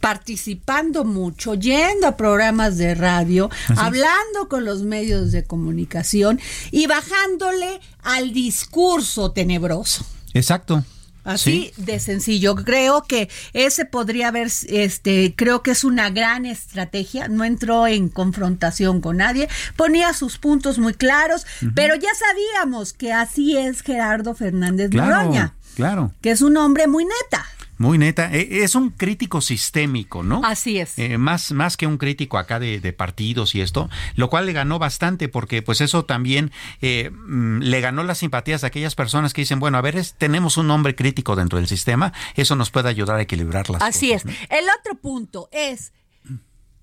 [0.00, 7.80] participando mucho, yendo a programas de radio, hablando con los medios de comunicación y bajándole
[8.02, 10.04] al discurso tenebroso.
[10.32, 10.82] Exacto.
[11.24, 12.54] Así de sencillo.
[12.56, 17.28] Creo que ese podría haber, este, creo que es una gran estrategia.
[17.28, 23.12] No entró en confrontación con nadie, ponía sus puntos muy claros, pero ya sabíamos que
[23.12, 25.10] así es Gerardo Fernández Claro.
[25.16, 26.12] Noroña, Claro.
[26.20, 27.46] que es un hombre muy neta.
[27.82, 28.30] Muy neta.
[28.32, 30.40] E- Es un crítico sistémico, ¿no?
[30.44, 30.96] Así es.
[30.98, 34.52] Eh, más, más que un crítico acá de, de partidos y esto, lo cual le
[34.52, 39.32] ganó bastante porque pues eso también eh, mm, le ganó las simpatías de aquellas personas
[39.34, 42.70] que dicen, bueno, a ver, es- tenemos un hombre crítico dentro del sistema, eso nos
[42.70, 44.36] puede ayudar a equilibrar las Así cosas, es.
[44.48, 45.92] El otro punto es,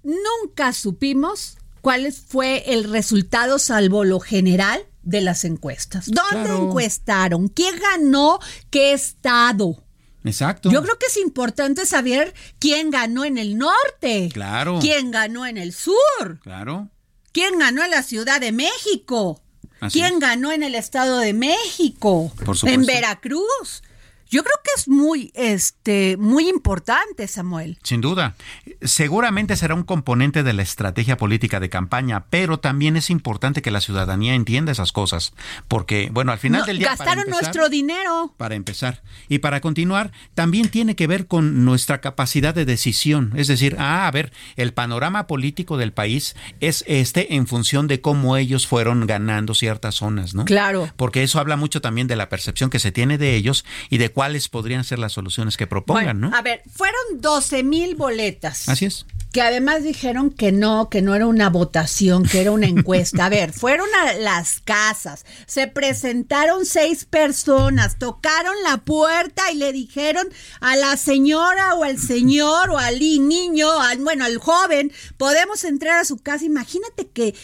[0.03, 6.07] nunca supimos cuál fue el resultado, salvo lo general, de las encuestas.
[6.07, 6.67] ¿Dónde Claro.
[6.67, 7.47] encuestaron?
[7.47, 9.81] ¿Quién ganó qué estado?
[10.23, 10.69] Exacto.
[10.69, 14.29] Yo creo que es importante saber quién ganó en el norte.
[14.33, 14.79] Claro.
[14.81, 16.39] ¿Quién ganó en el sur?
[16.41, 16.89] Claro.
[17.31, 19.41] ¿Quién ganó en la Ciudad de México?
[19.79, 22.31] Así ¿Quién ganó en el Estado de México?
[22.45, 22.67] Por supuesto.
[22.67, 23.81] En Veracruz.
[24.29, 27.77] Yo creo que es muy, este, muy importante, Samuel.
[27.83, 28.35] Sin duda.
[28.81, 33.71] Seguramente será un componente de la estrategia política de campaña, pero también es importante que
[33.71, 35.33] la ciudadanía entienda esas cosas,
[35.67, 36.89] porque, bueno, al final No, del día...
[36.89, 38.33] gastaron empezar- nuestro dinero.
[38.37, 39.01] para empezar.
[39.27, 43.33] Y para continuar, también tiene que ver con nuestra capacidad de decisión.
[43.35, 48.01] Es decir, ah, a ver, el panorama político del país es este en función de
[48.01, 50.45] cómo ellos fueron ganando ciertas zonas, ¿no?
[50.45, 50.89] Claro.
[50.95, 54.09] Porque eso habla mucho también de la percepción que se tiene de ellos y de
[54.19, 56.35] cuáles podrían ser las soluciones que propongan, Bueno, ¿no?
[56.35, 58.67] A ver, fueron 12 mil boletas.
[58.67, 59.05] Así es.
[59.31, 63.27] Que además dijeron que no, que no era una votación, que era una encuesta.
[63.27, 69.71] A ver, fueron a las casas, se presentaron seis personas, tocaron la puerta y le
[69.71, 70.27] dijeron
[70.59, 75.97] a la señora o al señor o al niño, al, bueno, al joven, podemos entrar
[75.99, 76.43] a su casa.
[76.43, 77.35] Imagínate que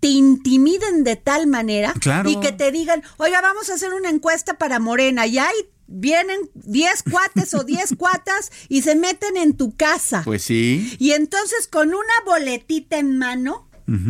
[0.00, 2.28] te intimiden de tal manera Claro.
[2.28, 5.54] y que te digan, oiga, vamos a hacer una encuesta para Morena y ahí
[5.86, 10.22] vienen 10 cuates o 10 cuatas y se meten en tu casa.
[10.24, 10.96] Pues sí.
[10.98, 13.68] Y entonces con una boletita en mano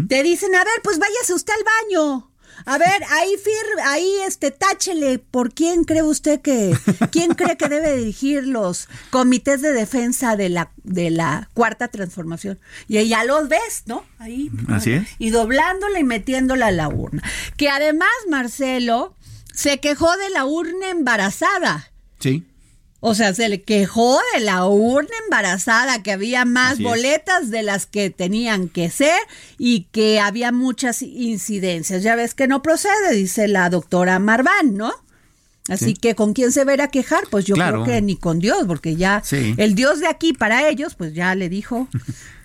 [0.08, 2.30] te dicen, a ver, pues váyase usted al baño.
[2.64, 3.52] A ver, ahí fir,
[3.84, 6.74] ahí este táchele, ¿por quién cree usted que
[7.12, 12.58] quién cree que debe dirigir los comités de defensa de la de la cuarta transformación?
[12.88, 14.04] Y ya los ves, ¿no?
[14.18, 15.06] Ahí Así es.
[15.18, 17.22] y doblándola y metiéndola a la urna.
[17.58, 19.14] Que además Marcelo
[19.56, 21.90] se quejó de la urna embarazada.
[22.20, 22.44] Sí.
[23.00, 26.88] O sea, se le quejó de la urna embarazada, que había más Así es.
[26.88, 29.18] boletas de las que tenían que ser
[29.58, 32.02] y que había muchas incidencias.
[32.02, 34.92] Ya ves que no procede, dice la doctora Marván, ¿no?
[35.68, 35.94] Así Sí.
[35.94, 37.82] que con quién se verá quejar, pues yo Claro.
[37.84, 39.54] creo que ni con Dios, porque ya Sí.
[39.56, 41.88] el Dios de aquí para ellos, pues ya le dijo,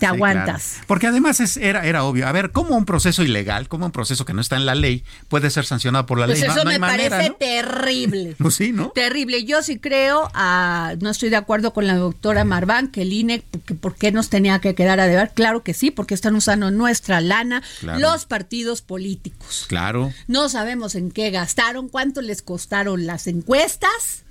[0.00, 0.62] te Sí, aguantas.
[0.72, 0.84] claro.
[0.88, 2.26] Porque además es, era, era obvio.
[2.26, 5.04] A ver, ¿cómo un proceso ilegal, cómo un proceso que no está en la ley
[5.28, 6.48] puede ser sancionado por la Pues ley?
[6.48, 7.36] Eso no me manera, parece ¿no?
[7.36, 8.34] terrible.
[8.38, 8.88] Pues sí, ¿no?
[8.90, 9.44] Terrible.
[9.44, 13.42] Yo sí creo, ah, no estoy de acuerdo con la doctora Marván, que el INE,
[13.66, 15.30] que por qué nos tenía que quedar a deber.
[15.34, 17.98] Claro que sí, porque están usando nuestra lana Claro.
[18.00, 19.66] los partidos políticos.
[19.68, 20.12] Claro.
[20.26, 24.24] No sabemos en qué gastaron, cuánto les costaron las encuestas.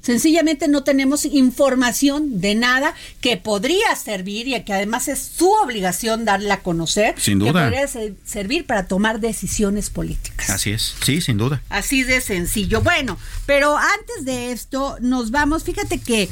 [0.00, 6.24] Sencillamente no tenemos información de nada que podría servir y que además es su obligación
[6.24, 7.14] darla a conocer.
[7.18, 7.64] Sin Que duda.
[7.64, 10.48] podría se- servir para tomar decisiones políticas.
[10.50, 10.94] Así es.
[11.04, 11.62] Sí, sin duda.
[11.68, 12.80] Así de sencillo.
[12.80, 15.64] Bueno, pero antes de esto, nos vamos.
[15.64, 16.28] Fíjate que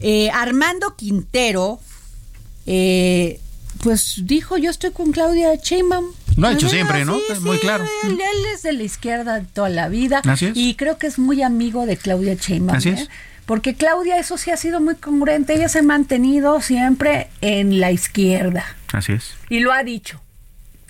[0.00, 1.80] eh, Armando Quintero,
[2.66, 3.40] eh,
[3.82, 6.06] pues dijo: Yo estoy con Claudia Sheinbaum.
[6.36, 7.14] Lo ha hecho Ah, siempre, ¿no?
[7.14, 7.84] sí, Es muy sí, claro.
[8.04, 10.20] Él, él es de la izquierda toda la vida.
[10.26, 10.52] Así es.
[10.56, 12.76] Y creo que es muy amigo de Claudia Sheinbaum.
[12.76, 12.92] Así ¿eh?
[12.94, 13.08] es.
[13.46, 17.90] porque Claudia eso sí ha sido muy congruente, ella se ha mantenido siempre en la
[17.90, 18.64] izquierda.
[18.92, 19.34] Así es.
[19.48, 20.20] Y lo ha dicho.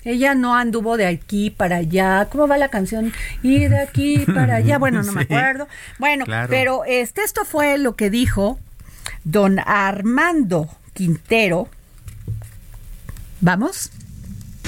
[0.03, 2.27] Ella no anduvo de aquí para allá.
[2.31, 3.11] ¿Cómo va la canción?
[3.43, 4.77] Y de aquí para allá.
[4.79, 5.67] Bueno, no me acuerdo.
[5.99, 8.57] Bueno, pero este, esto fue lo que dijo
[9.23, 11.69] don Armando Quintero.
[13.47, 13.91] ¿Vamos?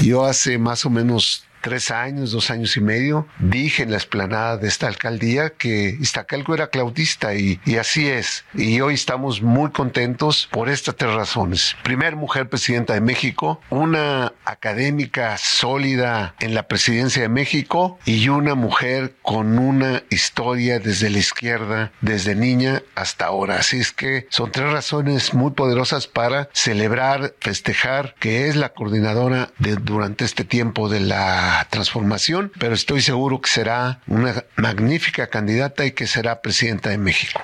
[0.01, 4.57] Yo hace más o menos tres años, dos años y medio, dije en la explanada
[4.57, 8.45] de esta alcaldía que Iztacalco era claudista y, y, así es.
[8.53, 11.75] Y hoy estamos muy contentos por estas tres razones.
[11.83, 18.55] Primer mujer presidenta de México, una académica sólida en la presidencia de México y una
[18.55, 23.57] mujer con una historia desde la izquierda, desde niña hasta ahora.
[23.57, 29.51] Así es que son tres razones muy poderosas para celebrar, festejar que es la coordinadora
[29.59, 35.85] de, durante este tiempo de la transformación, pero estoy seguro que será una magnífica candidata
[35.85, 37.41] y que será presidenta de México.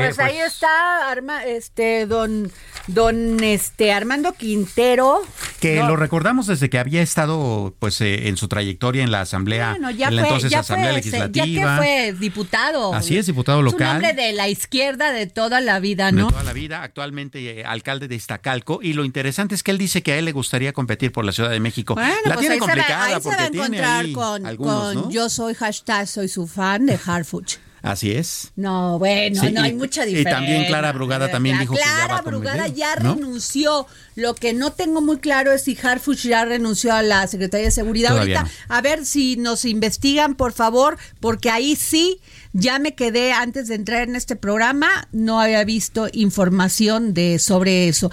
[0.00, 2.50] Pues, pues, ahí está Arma, este don
[2.86, 5.22] don este Armando Quintero.
[5.60, 9.76] Que lo recordamos desde que había estado pues eh, en su trayectoria en la asamblea
[9.76, 9.82] en
[10.16, 12.94] la entonces asamblea legislativa ya que fue diputado.
[12.94, 13.88] Así es diputado local.
[13.88, 17.60] Un hombre de la izquierda de toda la vida no de toda la vida actualmente
[17.60, 20.32] eh, alcalde de Iztacalco y lo interesante es que él dice que a él le
[20.32, 21.94] gustaría competir por la Ciudad de México.
[21.94, 24.12] Bueno, la pues tiene complicada se va, ahí porque se va a tiene encontrar ahí
[24.12, 25.10] con, algunos, con ¿no?
[25.10, 28.50] yo soy hashtag soy su fan de Harfuch Así es.
[28.56, 30.32] No, bueno, Sí, no hay y- mucha y diferencia.
[30.36, 33.14] también Clara Brugada también La dijo que ya Clara va Brugada ya ¿no?
[33.14, 33.86] renunció.
[34.16, 37.70] Lo que no tengo muy claro es si Harfuch ya renunció a la Secretaría de
[37.70, 38.10] Seguridad.
[38.10, 42.20] Todavía Ahorita, a ver si nos investigan, por favor, porque ahí sí
[42.52, 47.88] ya me quedé antes de entrar en este programa, no había visto información de sobre
[47.88, 48.10] eso.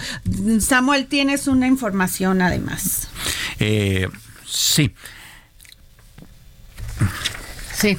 [0.62, 3.08] Samuel, tienes una información además.
[3.60, 4.08] Eh,
[4.48, 4.94] sí.
[7.76, 7.98] Sí.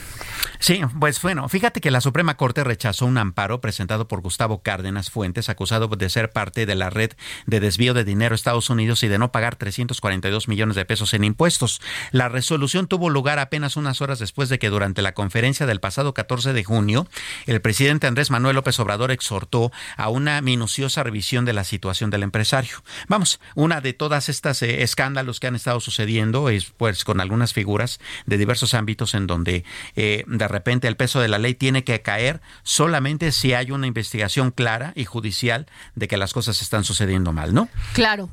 [0.61, 5.09] Sí, pues bueno, fíjate que la Suprema Corte rechazó un amparo presentado por Gustavo Cárdenas
[5.09, 7.13] Fuentes, acusado de ser parte de la red
[7.47, 11.15] de desvío de dinero a Estados Unidos y de no pagar 342 millones de pesos
[11.15, 11.81] en impuestos.
[12.11, 16.13] La resolución tuvo lugar apenas unas horas después de que durante la conferencia del pasado
[16.13, 17.07] 14 de junio,
[17.47, 22.25] el presidente Andrés Manuel López Obrador exhortó a una minuciosa revisión de la situación del
[22.25, 22.83] empresario.
[23.07, 27.53] Vamos, una de todas estas eh, escándalos que han estado sucediendo es pues con algunas
[27.53, 32.03] figuras de diversos ámbitos en donde eh, repente el peso de la ley tiene que
[32.03, 37.33] caer solamente si hay una investigación clara y judicial de que las cosas están sucediendo
[37.33, 37.69] mal, ¿no?
[37.93, 38.29] Claro.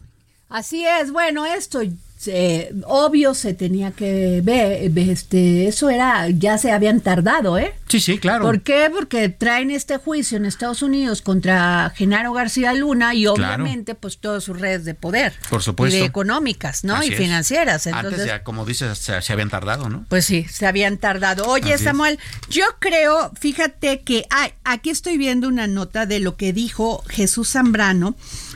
[0.49, 1.82] Así es, bueno, esto
[2.28, 7.74] eh, obvio se tenía que ver, este, eso era, ya se habían tardado, ¿eh?
[7.88, 8.43] Sí, sí, claro.
[8.45, 8.89] ¿Por qué?
[8.93, 13.34] Porque traen este juicio en Estados Unidos contra Genaro García Luna y Claro.
[13.63, 15.34] obviamente pues todas sus redes de poder.
[15.49, 15.95] Por supuesto.
[15.95, 16.95] Y de económicas, ¿no?
[16.95, 17.86] Así y financieras.
[17.88, 20.05] Entonces, Antes ya, como dices, se, se habían tardado, ¿no?
[20.09, 21.45] pues sí, se habían tardado.
[21.47, 21.82] Oye, Así es.
[21.84, 27.03] Samuel, yo creo, fíjate que ay, aquí estoy viendo una nota de lo que dijo
[27.07, 28.16] Jesús Zambrano,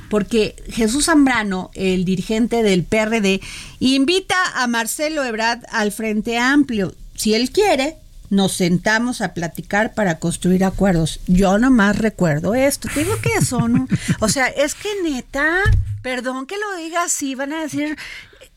[0.10, 3.42] porque Jesús Zambrano, el dirigente del PRD,
[3.80, 6.96] invita a Marcelo Ebrard al Frente Amplio.
[7.16, 7.98] Si él quiere,
[8.30, 11.20] nos sentamos a platicar para construir acuerdos.
[11.28, 12.88] Yo nomás recuerdo esto.
[12.94, 13.88] Te digo que son,
[14.20, 15.62] o sea, es que neta,
[16.02, 17.98] perdón que lo diga así, van a decir,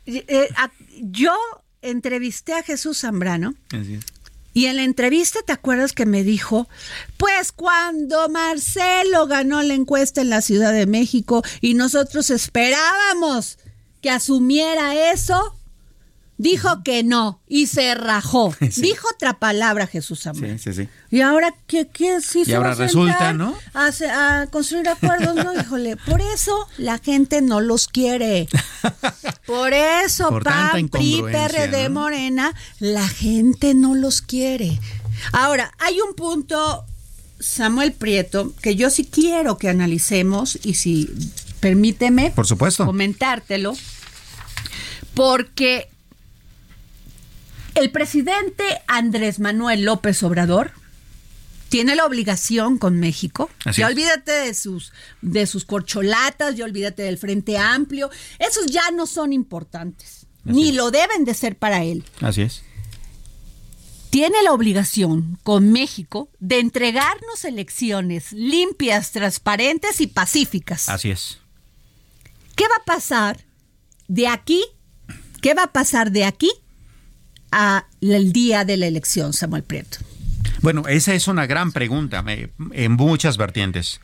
[0.06, 0.48] eh, eh,
[1.00, 1.34] yo
[1.80, 4.04] entrevisté a Jesús Zambrano Así es.
[4.54, 6.68] Y en la entrevista, ¿te acuerdas que me dijo?
[7.16, 13.58] Pues cuando Marcelo ganó la encuesta en la Ciudad de México y nosotros esperábamos
[14.00, 15.56] que asumiera eso,
[16.42, 18.54] dijo que no y se rajó.
[18.72, 18.80] Sí.
[18.80, 20.56] Dijo otra palabra Jesús Zambrano.
[20.56, 20.88] Sí, sí, sí.
[21.10, 23.54] Y ahora, ¿qué, qué sí Y se ahora va a resulta, ¿no?
[23.74, 25.52] A, construir acuerdos, ¿no?
[25.60, 28.48] Híjole, por eso la gente no los quiere.
[29.46, 32.00] Por eso, Por PAN, PRI, PRD, ¿no?
[32.00, 34.80] Morena, la gente no los quiere.
[35.32, 36.86] Ahora, hay un punto,
[37.40, 41.10] Samuel Prieto, que yo sí quiero que analicemos y si
[41.60, 42.86] permíteme Por supuesto.
[42.86, 43.74] comentártelo,
[45.14, 45.88] porque
[47.74, 50.72] el presidente Andrés Manuel López Obrador
[51.68, 53.48] tiene la obligación con México.
[53.64, 53.92] Así ya es.
[53.92, 54.92] olvídate de sus
[55.22, 60.90] de sus corcholatas, ya olvídate del Frente Amplio, esos ya no son importantes, ni lo
[60.90, 62.04] deben de ser para él.
[62.20, 62.62] Así es.
[64.10, 70.90] Tiene la obligación con México de entregarnos elecciones limpias, transparentes y pacíficas.
[70.90, 71.38] Así es.
[72.54, 73.46] ¿Qué va a pasar
[74.08, 74.62] de aquí?
[75.40, 76.50] ¿Qué va a pasar de aquí
[77.52, 79.98] al día de la elección, Samuel Prieto?
[80.60, 82.24] Bueno, esa es una gran pregunta
[82.72, 84.00] en muchas vertientes.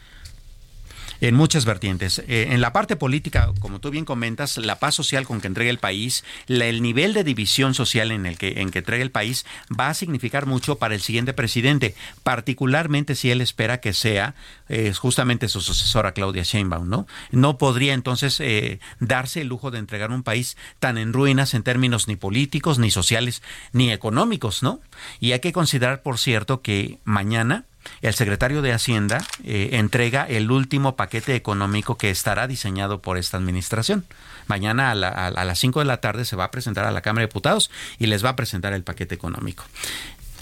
[1.21, 2.21] En muchas vertientes.
[2.29, 5.71] Eh, en la parte política, como tú bien comentas, la paz social con que entrega
[5.71, 9.45] el país, el nivel de división social en el que, en que entrega el país
[9.69, 14.37] va a significar mucho para el siguiente presidente, particularmente si él espera que sea
[14.69, 17.09] eh, justamente su sucesora Claudia Sheinbaum, ¿no?
[17.33, 21.65] No podría entonces eh, darse el lujo de entregar un país tan en ruinas en
[21.65, 23.43] términos ni políticos, ni sociales,
[23.73, 24.81] ni económicos, ¿no?
[25.19, 27.65] Y hay que considerar, por cierto, que mañana
[28.03, 33.37] el secretario de Hacienda eh, entrega el último paquete económico que estará diseñado por esta
[33.37, 34.05] administración.
[34.47, 37.29] Mañana a, las 5 de la tarde se va a presentar a la Cámara de
[37.29, 39.65] Diputados y les va a presentar el paquete económico.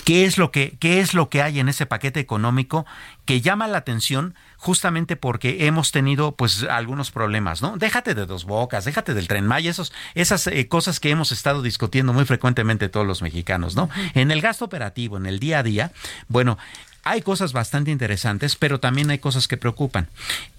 [0.07, 2.87] ¿Qué es lo que, qué es lo que hay en ese paquete económico
[3.25, 7.77] que llama la atención justamente porque hemos tenido pues algunos problemas, ¿no?
[7.77, 11.61] Déjate de dos bocas, déjate del tren Maya, esos, esas eh, cosas que hemos estado
[11.61, 13.91] discutiendo muy frecuentemente todos los mexicanos, ¿no?
[14.15, 15.91] En el gasto operativo, en el día a día,
[16.29, 16.57] bueno,
[17.07, 20.09] hay cosas bastante interesantes, pero también hay cosas que preocupan.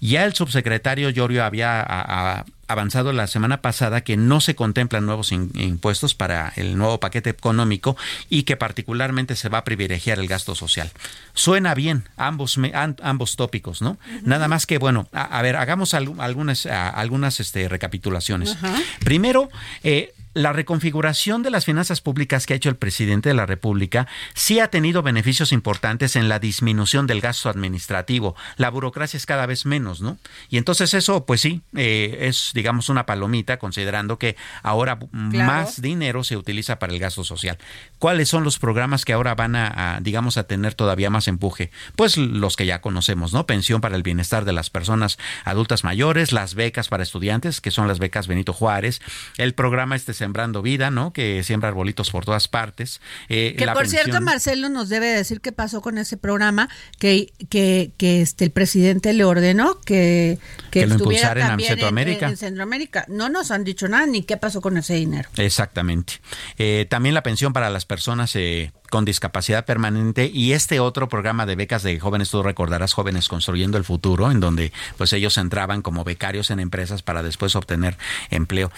[0.00, 6.14] Ya el subsecretario Llorio había avanzado la semana pasada que no se contemplan nuevos impuestos
[6.14, 7.98] para el nuevo paquete económico
[8.30, 10.90] y que particularmente se va a privilegiar el gasto social.
[11.34, 12.58] Suena bien ambos,
[13.02, 13.98] ambos tópicos, ¿no?
[14.22, 18.56] Nada más que, bueno, a, ver, hagamos algunas, algunas este, recapitulaciones.
[19.00, 19.50] Primero,
[19.82, 24.06] eh, la reconfiguración de las finanzas públicas que ha hecho el presidente de la República
[24.34, 28.36] sí ha tenido beneficios importantes en la disminución del gasto administrativo.
[28.56, 30.18] La burocracia es cada vez menos, ¿no?
[30.48, 36.24] Y entonces eso, pues sí, eh, es, digamos, una palomita, considerando que ahora más dinero
[36.24, 37.58] se utiliza para el gasto social.
[37.98, 41.70] ¿Cuáles son los programas que ahora van a, digamos, a tener todavía más empuje?
[41.96, 43.46] Pues los que ya conocemos, ¿no?
[43.46, 47.88] Pensión para el bienestar de las personas adultas mayores, las becas para estudiantes, que son
[47.88, 49.00] las becas Benito Juárez,
[49.36, 51.12] el programa este Sembrando Vida, ¿no?
[51.12, 53.00] Que siembra arbolitos por todas partes.
[53.28, 57.92] Eh, que por cierto, Marcelo nos debe decir qué pasó con ese programa que, que,
[57.96, 60.38] que este, el presidente le ordenó que,
[60.70, 62.28] que, estuviera también en Centroamérica.
[62.28, 63.04] En, Centroamérica.
[63.08, 65.28] No nos han dicho nada ni qué pasó con ese dinero.
[65.36, 66.14] Exactamente.
[66.58, 71.46] Eh, también la pensión para las personas eh, con discapacidad permanente y este otro programa
[71.46, 75.82] de becas de jóvenes, tú recordarás, jóvenes construyendo el futuro, en donde pues ellos entraban
[75.82, 77.96] como becarios en empresas para después obtener
[78.30, 78.72] empleo.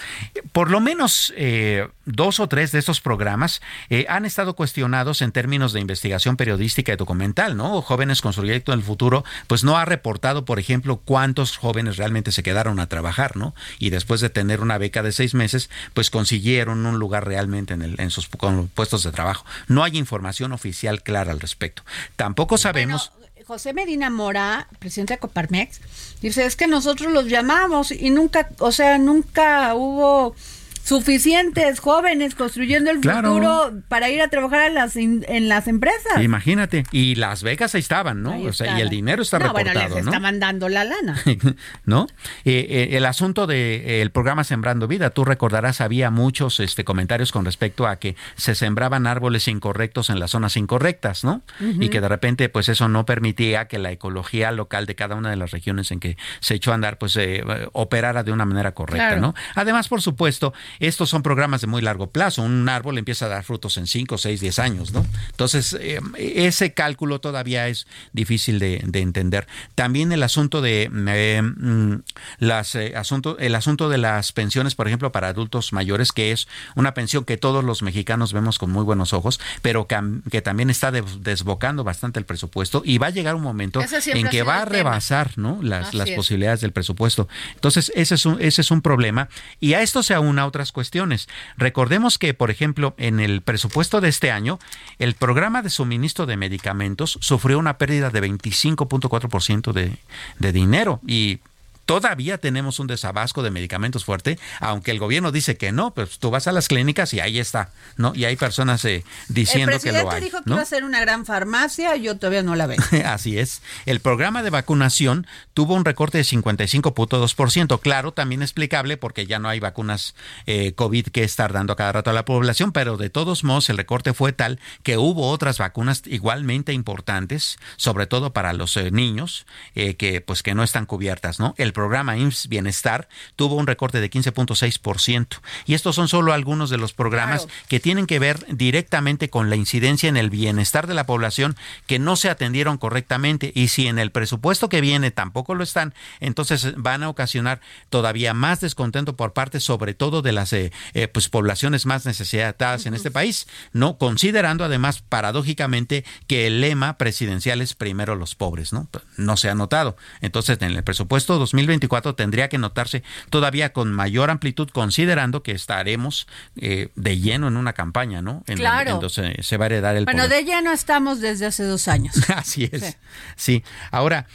[0.51, 5.31] Por lo menos eh, dos o tres de estos programas eh, han estado cuestionados en
[5.31, 7.81] términos de investigación periodística y documental, ¿no?
[7.81, 12.79] Jóvenes construyendo el futuro, pues no ha reportado, por ejemplo, cuántos jóvenes realmente se quedaron
[12.79, 13.55] a trabajar, ¿no?
[13.79, 17.81] Y después de tener una beca de seis meses, pues consiguieron un lugar realmente en,
[17.81, 18.27] el, en sus
[18.73, 19.45] puestos de trabajo.
[19.67, 21.83] No hay información oficial clara al respecto.
[22.15, 23.11] Tampoco sabemos...
[23.47, 25.81] José Medina Mora, presidente de Coparmex,
[26.21, 30.35] dice, es que nosotros los llamamos y nunca, o sea, nunca hubo
[30.83, 36.21] suficientes jóvenes construyendo el futuro para ir a trabajar en las, en las empresas.
[36.21, 38.39] Imagínate, y las becas ahí estaban, ¿no?
[38.41, 41.21] o sea, y el dinero está no, reportado, bueno, les estaban dando la lana.
[41.85, 42.07] ¿No?
[42.45, 46.83] Eh, eh, el asunto del de, el programa Sembrando Vida, tú recordarás, había muchos este,
[46.83, 51.41] comentarios con respecto a que se sembraban árboles incorrectos en las zonas incorrectas, ¿no?
[51.59, 55.29] Y que de repente, pues eso no permitía que la ecología local de cada una
[55.29, 58.73] de las regiones en que se echó a andar, pues eh, operara de una manera
[58.73, 59.33] correcta, ¿no?
[59.55, 62.41] Además, por supuesto, estos son programas de muy largo plazo.
[62.43, 65.05] Un árbol empieza a dar frutos en 5, 6, 10 años, ¿no?
[65.29, 69.47] Entonces, eh, ese cálculo todavía es difícil de, entender.
[69.75, 71.95] También el asunto de eh, mm,
[72.39, 76.47] las eh, asunto, el asunto de las pensiones, por ejemplo, para adultos mayores, que es
[76.75, 80.91] una pensión que todos los mexicanos vemos con muy buenos ojos, pero que, también está
[80.91, 85.37] desbocando bastante el presupuesto y va a llegar un momento en que va a rebasar,
[85.37, 85.59] ¿no?
[85.61, 87.27] Las, las posibilidades del presupuesto.
[87.55, 89.29] Entonces, ese es un, ese es un problema.
[89.59, 91.27] Y a esto se aúna cuestiones.
[91.57, 94.59] Recordemos que, por ejemplo, en el presupuesto de este año,
[94.99, 99.97] el programa de suministro de medicamentos sufrió una pérdida de 25.4% de,
[100.37, 101.39] de dinero y
[101.85, 106.31] todavía tenemos un desabasco de medicamentos fuerte, aunque el gobierno dice que no, pues tú
[106.31, 108.13] vas a las clínicas y ahí está, ¿no?
[108.15, 110.21] Y hay personas eh, diciendo que lo hay.
[110.21, 112.79] dijo que iba a ser una gran farmacia, yo todavía no la veo.
[113.05, 113.61] Así es.
[113.85, 119.49] El programa de vacunación tuvo un recorte de 55.2%, claro, también explicable porque ya no
[119.49, 120.15] hay vacunas
[120.45, 123.69] eh, COVID que estar dando a cada rato a la población, pero de todos modos
[123.69, 128.91] el recorte fue tal que hubo otras vacunas igualmente importantes, sobre todo para los eh,
[128.91, 131.55] niños, que pues que no están cubiertas, ¿no?
[131.57, 133.07] El el programa IMSS Bienestar
[133.37, 135.39] tuvo un recorte de 15.6%.
[135.65, 139.55] Y estos son solo algunos de los programas que tienen que ver directamente con la
[139.55, 141.55] incidencia en el bienestar de la población
[141.87, 143.53] que no se atendieron correctamente.
[143.55, 148.33] Y si en el presupuesto que viene tampoco lo están, entonces van a ocasionar todavía
[148.33, 152.95] más descontento por parte, sobre todo de las eh, eh, pues, poblaciones más necesitadas en
[152.95, 158.89] este país, no considerando además paradójicamente que el lema presidencial es primero los pobres, ¿no?
[159.15, 159.95] No se ha notado.
[160.19, 166.27] Entonces, en el presupuesto 2024 tendría que notarse todavía con mayor amplitud, considerando que estaremos
[166.55, 168.43] eh, de lleno en una campaña, ¿no?
[168.47, 168.91] En claro.
[168.91, 172.15] Entonces se va a heredar el bueno, de lleno estamos desde hace dos años.
[172.35, 172.97] Así es.
[173.35, 173.63] Sí.
[173.91, 174.27] Ahora,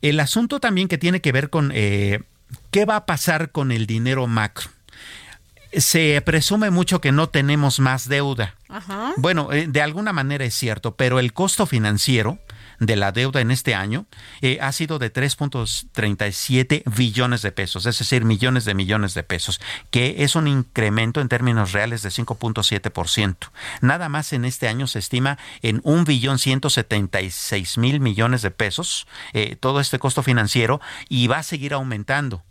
[0.00, 2.22] el asunto también que tiene que ver con eh,
[2.70, 4.70] qué va a pasar con el dinero macro
[5.74, 8.56] se presume mucho que no tenemos más deuda.
[8.68, 9.12] Ajá.
[9.16, 12.38] Bueno, eh, de alguna manera es cierto, pero el costo financiero
[12.82, 14.06] de la deuda en este año
[14.40, 19.60] eh, ha sido de 3.37 billones de pesos, es decir, millones de millones de pesos,
[19.90, 23.36] que es un incremento en términos reales de 5.7%.
[23.80, 29.06] Nada más en este año se estima en un billón 176 mil millones de pesos
[29.32, 32.42] eh, todo este costo financiero y va a seguir aumentando.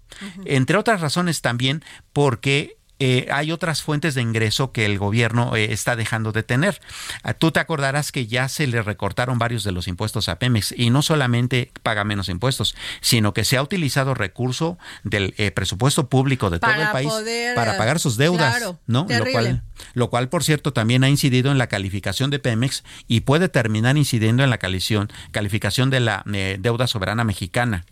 [0.46, 5.74] Entre otras razones también porque eh, hay otras fuentes de ingreso que el gobierno eh,
[5.74, 6.80] está dejando de tener.
[7.24, 10.72] Ah, tú te acordarás que ya se le recortaron varios de los impuestos a Pemex
[10.78, 16.10] y no solamente paga menos impuestos, sino que se ha utilizado recurso del eh, presupuesto
[16.10, 17.12] público de todo el país
[17.56, 19.08] para pagar sus deudas, ¿no?
[19.10, 19.64] Lo cual,
[19.96, 23.98] lo cual, por cierto, también ha incidido en la calificación de Pemex y puede terminar
[23.98, 26.24] incidiendo en la calificación, calificación de la
[26.60, 27.84] deuda soberana mexicana,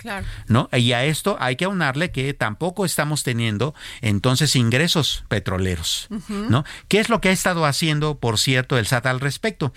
[0.47, 0.69] ¿no?
[0.71, 6.63] Y a esto hay que aunarle que tampoco estamos teniendo entonces ingresos petroleros, ¿no?
[6.87, 9.73] ¿Qué es lo que ha estado haciendo, por cierto, el SAT al respecto?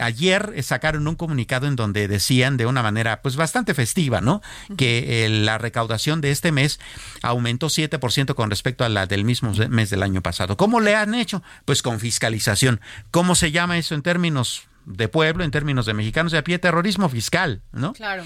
[0.00, 4.42] ayer sacaron un comunicado en donde decían de una manera pues bastante festiva, ¿no?
[4.76, 6.80] Que la recaudación de este mes
[7.22, 10.56] aumentó 7% con respecto a la del mismo mes del año pasado.
[10.56, 11.42] ¿Cómo le han hecho?
[11.64, 12.80] Pues con fiscalización.
[13.10, 16.58] ¿Cómo se llama eso en términos de pueblo, en términos de mexicanos de a pie,
[16.58, 17.92] terrorismo fiscal, ¿no?
[17.92, 18.24] Claro.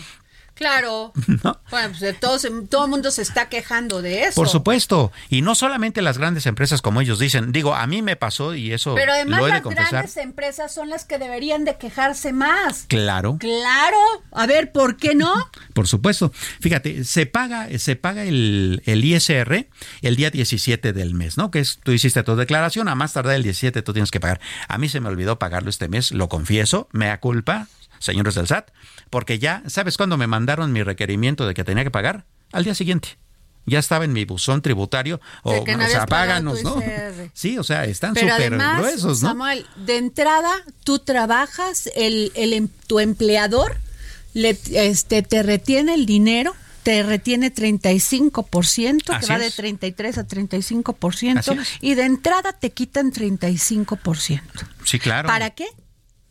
[0.55, 1.12] Claro.
[1.70, 2.38] Bueno, pues todo,
[2.70, 4.34] todo el mundo se está quejando de eso.
[4.36, 5.11] Por supuesto.
[5.28, 7.50] Y no solamente las grandes empresas, como ellos dicen.
[7.50, 9.90] Digo, a mí me pasó y eso Pero además lo he de las confesar.
[9.90, 12.84] grandes empresas son las que deberían de quejarse más.
[12.86, 13.38] Claro.
[13.40, 13.96] Claro.
[14.30, 15.32] A ver, ¿por qué no?
[15.74, 16.32] Por supuesto.
[16.61, 19.66] Fíjate, se paga, se paga el, el ISR
[20.02, 21.50] el día 17 del mes, ¿no?
[21.50, 24.40] Que es, tú hiciste tu declaración, a más tardar el 17 tú tienes que pagar.
[24.68, 27.66] A mí se me olvidó pagarlo este mes, lo confieso, me da culpa,
[27.99, 28.70] señores del SAT,
[29.11, 32.24] porque ya, ¿sabes cuándo me mandaron mi requerimiento de que tenía que pagar?
[32.53, 33.18] Al día siguiente.
[33.66, 36.76] Ya estaba en mi buzón tributario, o, que no o sea, páganos, ¿no?
[37.32, 39.28] Sí, o sea, están súper gruesos, ¿no?
[39.30, 40.53] Samuel, de entrada,
[40.84, 43.78] tú trabajas, el, el, em- tu empleador
[44.34, 49.57] le, este, te retiene el dinero, te retiene 35%, que Así va de es.
[49.57, 51.68] 33 a 35%, Así es.
[51.80, 54.42] y de entrada te quitan 35%.
[54.84, 55.26] Sí, claro.
[55.26, 55.66] ¿Para qué?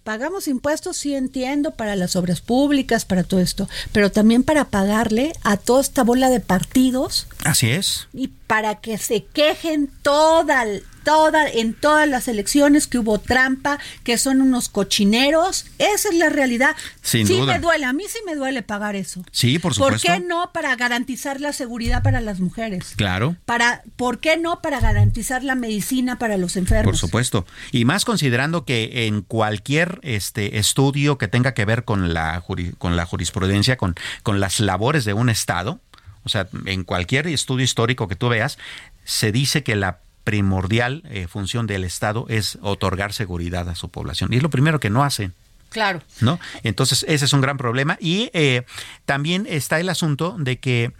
[0.03, 5.31] Pagamos impuestos, sí entiendo, para las obras públicas, para todo esto, pero también para pagarle
[5.43, 8.07] a toda esta bola de partidos Así es.
[8.13, 10.65] y para que se quejen toda,
[11.03, 15.65] toda, en todas las elecciones que hubo trampa, que son unos cochineros.
[15.79, 16.75] Esa es la realidad.
[17.01, 17.53] Sin sí duda.
[17.53, 19.23] me duele, a mí sí me duele pagar eso.
[19.31, 20.07] Sí, por ¿Por supuesto.
[20.13, 22.93] qué no para garantizar la seguridad para las mujeres?
[22.95, 23.35] Claro.
[23.45, 26.85] Para, ¿Por qué no para garantizar la medicina para los enfermos?
[26.91, 27.45] Por supuesto.
[27.71, 32.75] Y más considerando que en cualquier este estudio que tenga que ver con la juri-
[32.77, 35.79] con la jurisprudencia, con, con las labores de un Estado,
[36.23, 38.57] o sea, en cualquier estudio histórico que tú veas,
[39.03, 44.33] se dice que la primordial eh, función del Estado es otorgar seguridad a su población.
[44.33, 45.33] Y es lo primero que no hacen.
[45.73, 46.01] Claro.
[46.21, 46.39] ¿no?
[46.63, 47.97] Entonces, ese es un gran problema.
[47.99, 48.63] Y eh,
[49.05, 50.93] también está el asunto de que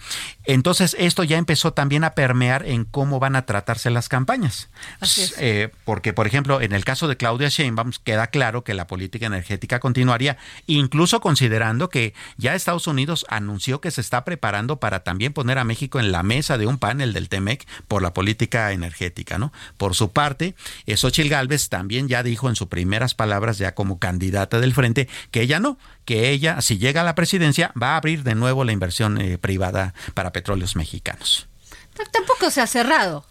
[0.46, 4.70] entonces esto ya empezó también a permear en cómo van a tratarse las campañas.
[5.00, 5.36] Así es.
[5.38, 9.28] Eh, porque, por ejemplo, en el caso de Claudia Sheinbaum queda claro que la política
[9.28, 15.34] energética continuaría, incluso considerando que ya Estados Unidos anunció que se está preparando para también
[15.34, 19.38] poner a México en la mesa de un panel del TEMEC por la política energética,
[19.38, 19.54] ¿no?
[19.78, 20.56] Por su parte,
[20.86, 25.08] eh, Xochitl Gálvez también ya dijo en sus primeras palabras, ya como candidata del frente,
[25.32, 28.64] que ella no, que ella, si llega a la presidencia, va a abrir de nuevo
[28.64, 31.48] la inversión eh, privada para petróleos mexicanos.
[31.96, 33.26] T- Tampoco se ha cerrado.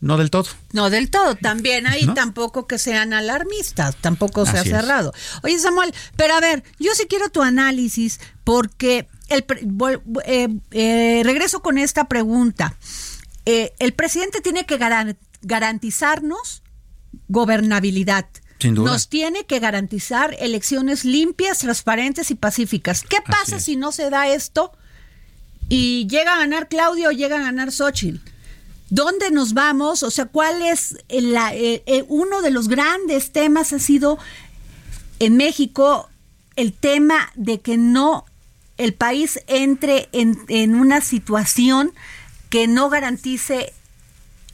[0.00, 0.48] No del todo.
[0.72, 2.14] No del todo, también ahí ¿No?
[2.14, 4.68] tampoco que sean alarmistas, tampoco se ha es.
[4.68, 5.12] cerrado.
[5.44, 9.44] Oye Samuel, pero a ver, yo sí quiero tu análisis porque el
[10.26, 12.74] eh, eh, regreso con esta pregunta.
[13.46, 16.62] Eh, el presidente tiene que garan- garantizarnos
[17.28, 18.26] gobernabilidad.
[18.62, 18.90] Sin duda.
[18.90, 23.02] Nos tiene que garantizar elecciones limpias, transparentes y pacíficas.
[23.02, 24.72] ¿Qué pasa si no se da esto?
[25.68, 28.18] y llega a ganar Claudio o llega a ganar Xochitl.
[28.90, 30.02] ¿Dónde nos vamos?
[30.02, 34.18] O sea, ¿cuál es la, eh, eh, uno de los grandes temas ha sido
[35.18, 36.10] en México
[36.56, 38.26] el tema de que no
[38.76, 41.94] el país entre en, en una situación
[42.50, 43.72] que no garantice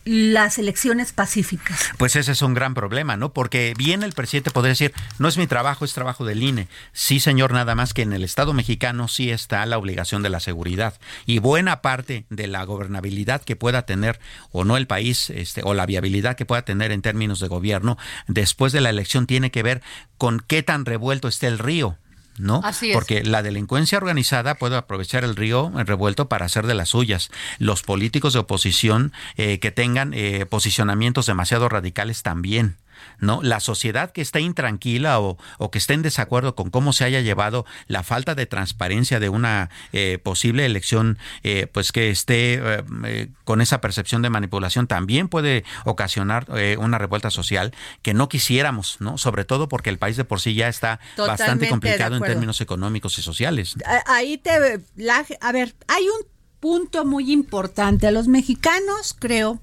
[0.08, 1.90] las elecciones pacíficas.
[1.98, 3.32] Pues ese es un gran problema, ¿no?
[3.34, 6.68] Porque bien el presidente podría decir, no es mi trabajo, es trabajo del INE.
[6.92, 10.40] Sí, señor, nada más que en el Estado mexicano sí está la obligación de la
[10.40, 10.94] seguridad.
[11.26, 14.18] Y buena parte de la gobernabilidad que pueda tener
[14.50, 17.98] o no el país, este, o la viabilidad que pueda tener en términos de gobierno,
[18.26, 19.82] después de la elección tiene que ver
[20.16, 21.98] con qué tan revuelto esté el río
[22.40, 22.60] ¿no?
[22.64, 27.30] Así Porque la delincuencia organizada puede aprovechar el río revuelto para hacer de las suyas.
[27.58, 32.76] Los políticos de oposición eh, que tengan eh, posicionamientos demasiado radicales también.
[33.18, 33.42] ¿No?
[33.42, 35.38] La sociedad que está intranquila o,
[35.70, 39.70] que esté en desacuerdo con cómo se haya llevado la falta de transparencia de una
[39.92, 42.60] eh, posible elección, eh, pues que esté
[43.04, 46.46] eh, con esa percepción de manipulación, también puede ocasionar
[46.78, 49.18] una revuelta social que no quisiéramos, ¿no?
[49.18, 53.18] Sobre todo porque el país de por sí ya está bastante complicado en términos económicos
[53.18, 53.76] y sociales.
[54.06, 54.50] Ahí te...
[54.50, 56.26] a ver, hay un
[56.60, 58.06] punto muy importante.
[58.06, 59.60] A los mexicanos creo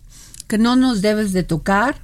[0.48, 2.02] que no nos debes de tocar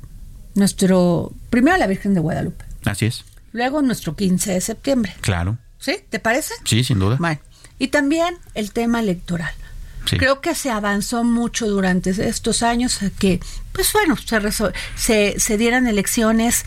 [0.56, 2.66] nuestro, primero la Virgen de Guadalupe.
[2.86, 3.24] Así es.
[3.54, 5.16] Luego nuestro 15 de septiembre.
[5.22, 5.58] Claro.
[5.80, 5.98] ¿Sí?
[6.10, 6.54] ¿Te parece?
[6.66, 7.18] Sí, sin duda.
[7.20, 7.40] Bueno.
[7.80, 9.54] Y también el tema electoral.
[10.06, 13.40] Creo que se avanzó mucho durante estos años a que,
[13.72, 14.42] pues bueno, se,
[14.96, 16.66] se, se dieran elecciones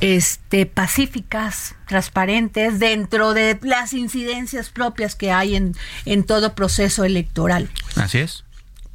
[0.00, 5.74] este, pacíficas, transparentes, dentro de las incidencias propias que hay en,
[6.04, 7.70] en todo proceso electoral.
[7.94, 8.44] Así es.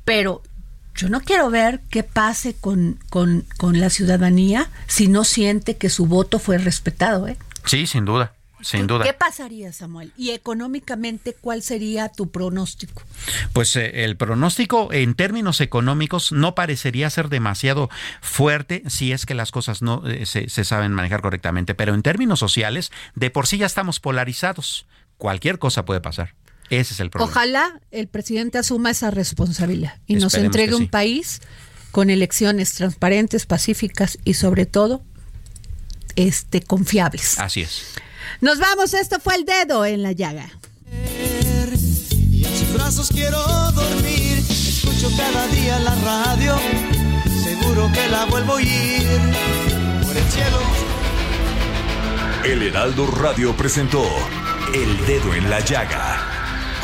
[0.05, 0.43] Pero
[0.95, 3.45] yo no quiero ver qué pase con, con,
[3.79, 7.27] la ciudadanía si no siente que su voto fue respetado.
[7.27, 7.37] ¿eh?
[7.65, 8.33] Sí, sin duda.
[8.61, 9.05] Sin duda.
[9.05, 10.11] ¿Qué pasaría, Samuel?
[10.17, 13.01] Y económicamente, ¿cuál sería tu pronóstico?
[13.53, 17.89] Pues eh, el pronóstico en términos económicos no parecería ser demasiado
[18.21, 22.03] fuerte si es que las cosas no eh, se, se saben manejar correctamente, pero en
[22.03, 24.85] términos sociales, de por sí ya estamos polarizados.
[25.17, 26.35] Cualquier cosa puede pasar.
[26.71, 27.29] Ese es el problema.
[27.29, 31.41] Ojalá el presidente asuma esa responsabilidad y nos entregue un país
[31.91, 35.03] con elecciones transparentes, pacíficas y sobre todo
[36.15, 37.37] este confiables.
[37.39, 37.83] Así es.
[38.39, 40.49] Nos vamos, esto fue el dedo en la llaga.
[42.31, 43.37] Y en sus brazos quiero
[43.71, 46.57] dormir, escucho cada día la radio,
[47.43, 49.03] seguro que la vuelvo a oír
[50.05, 50.59] por el cielo.
[52.45, 54.05] El Heraldo Radio presentó
[54.73, 56.40] El Dedo en la Llaga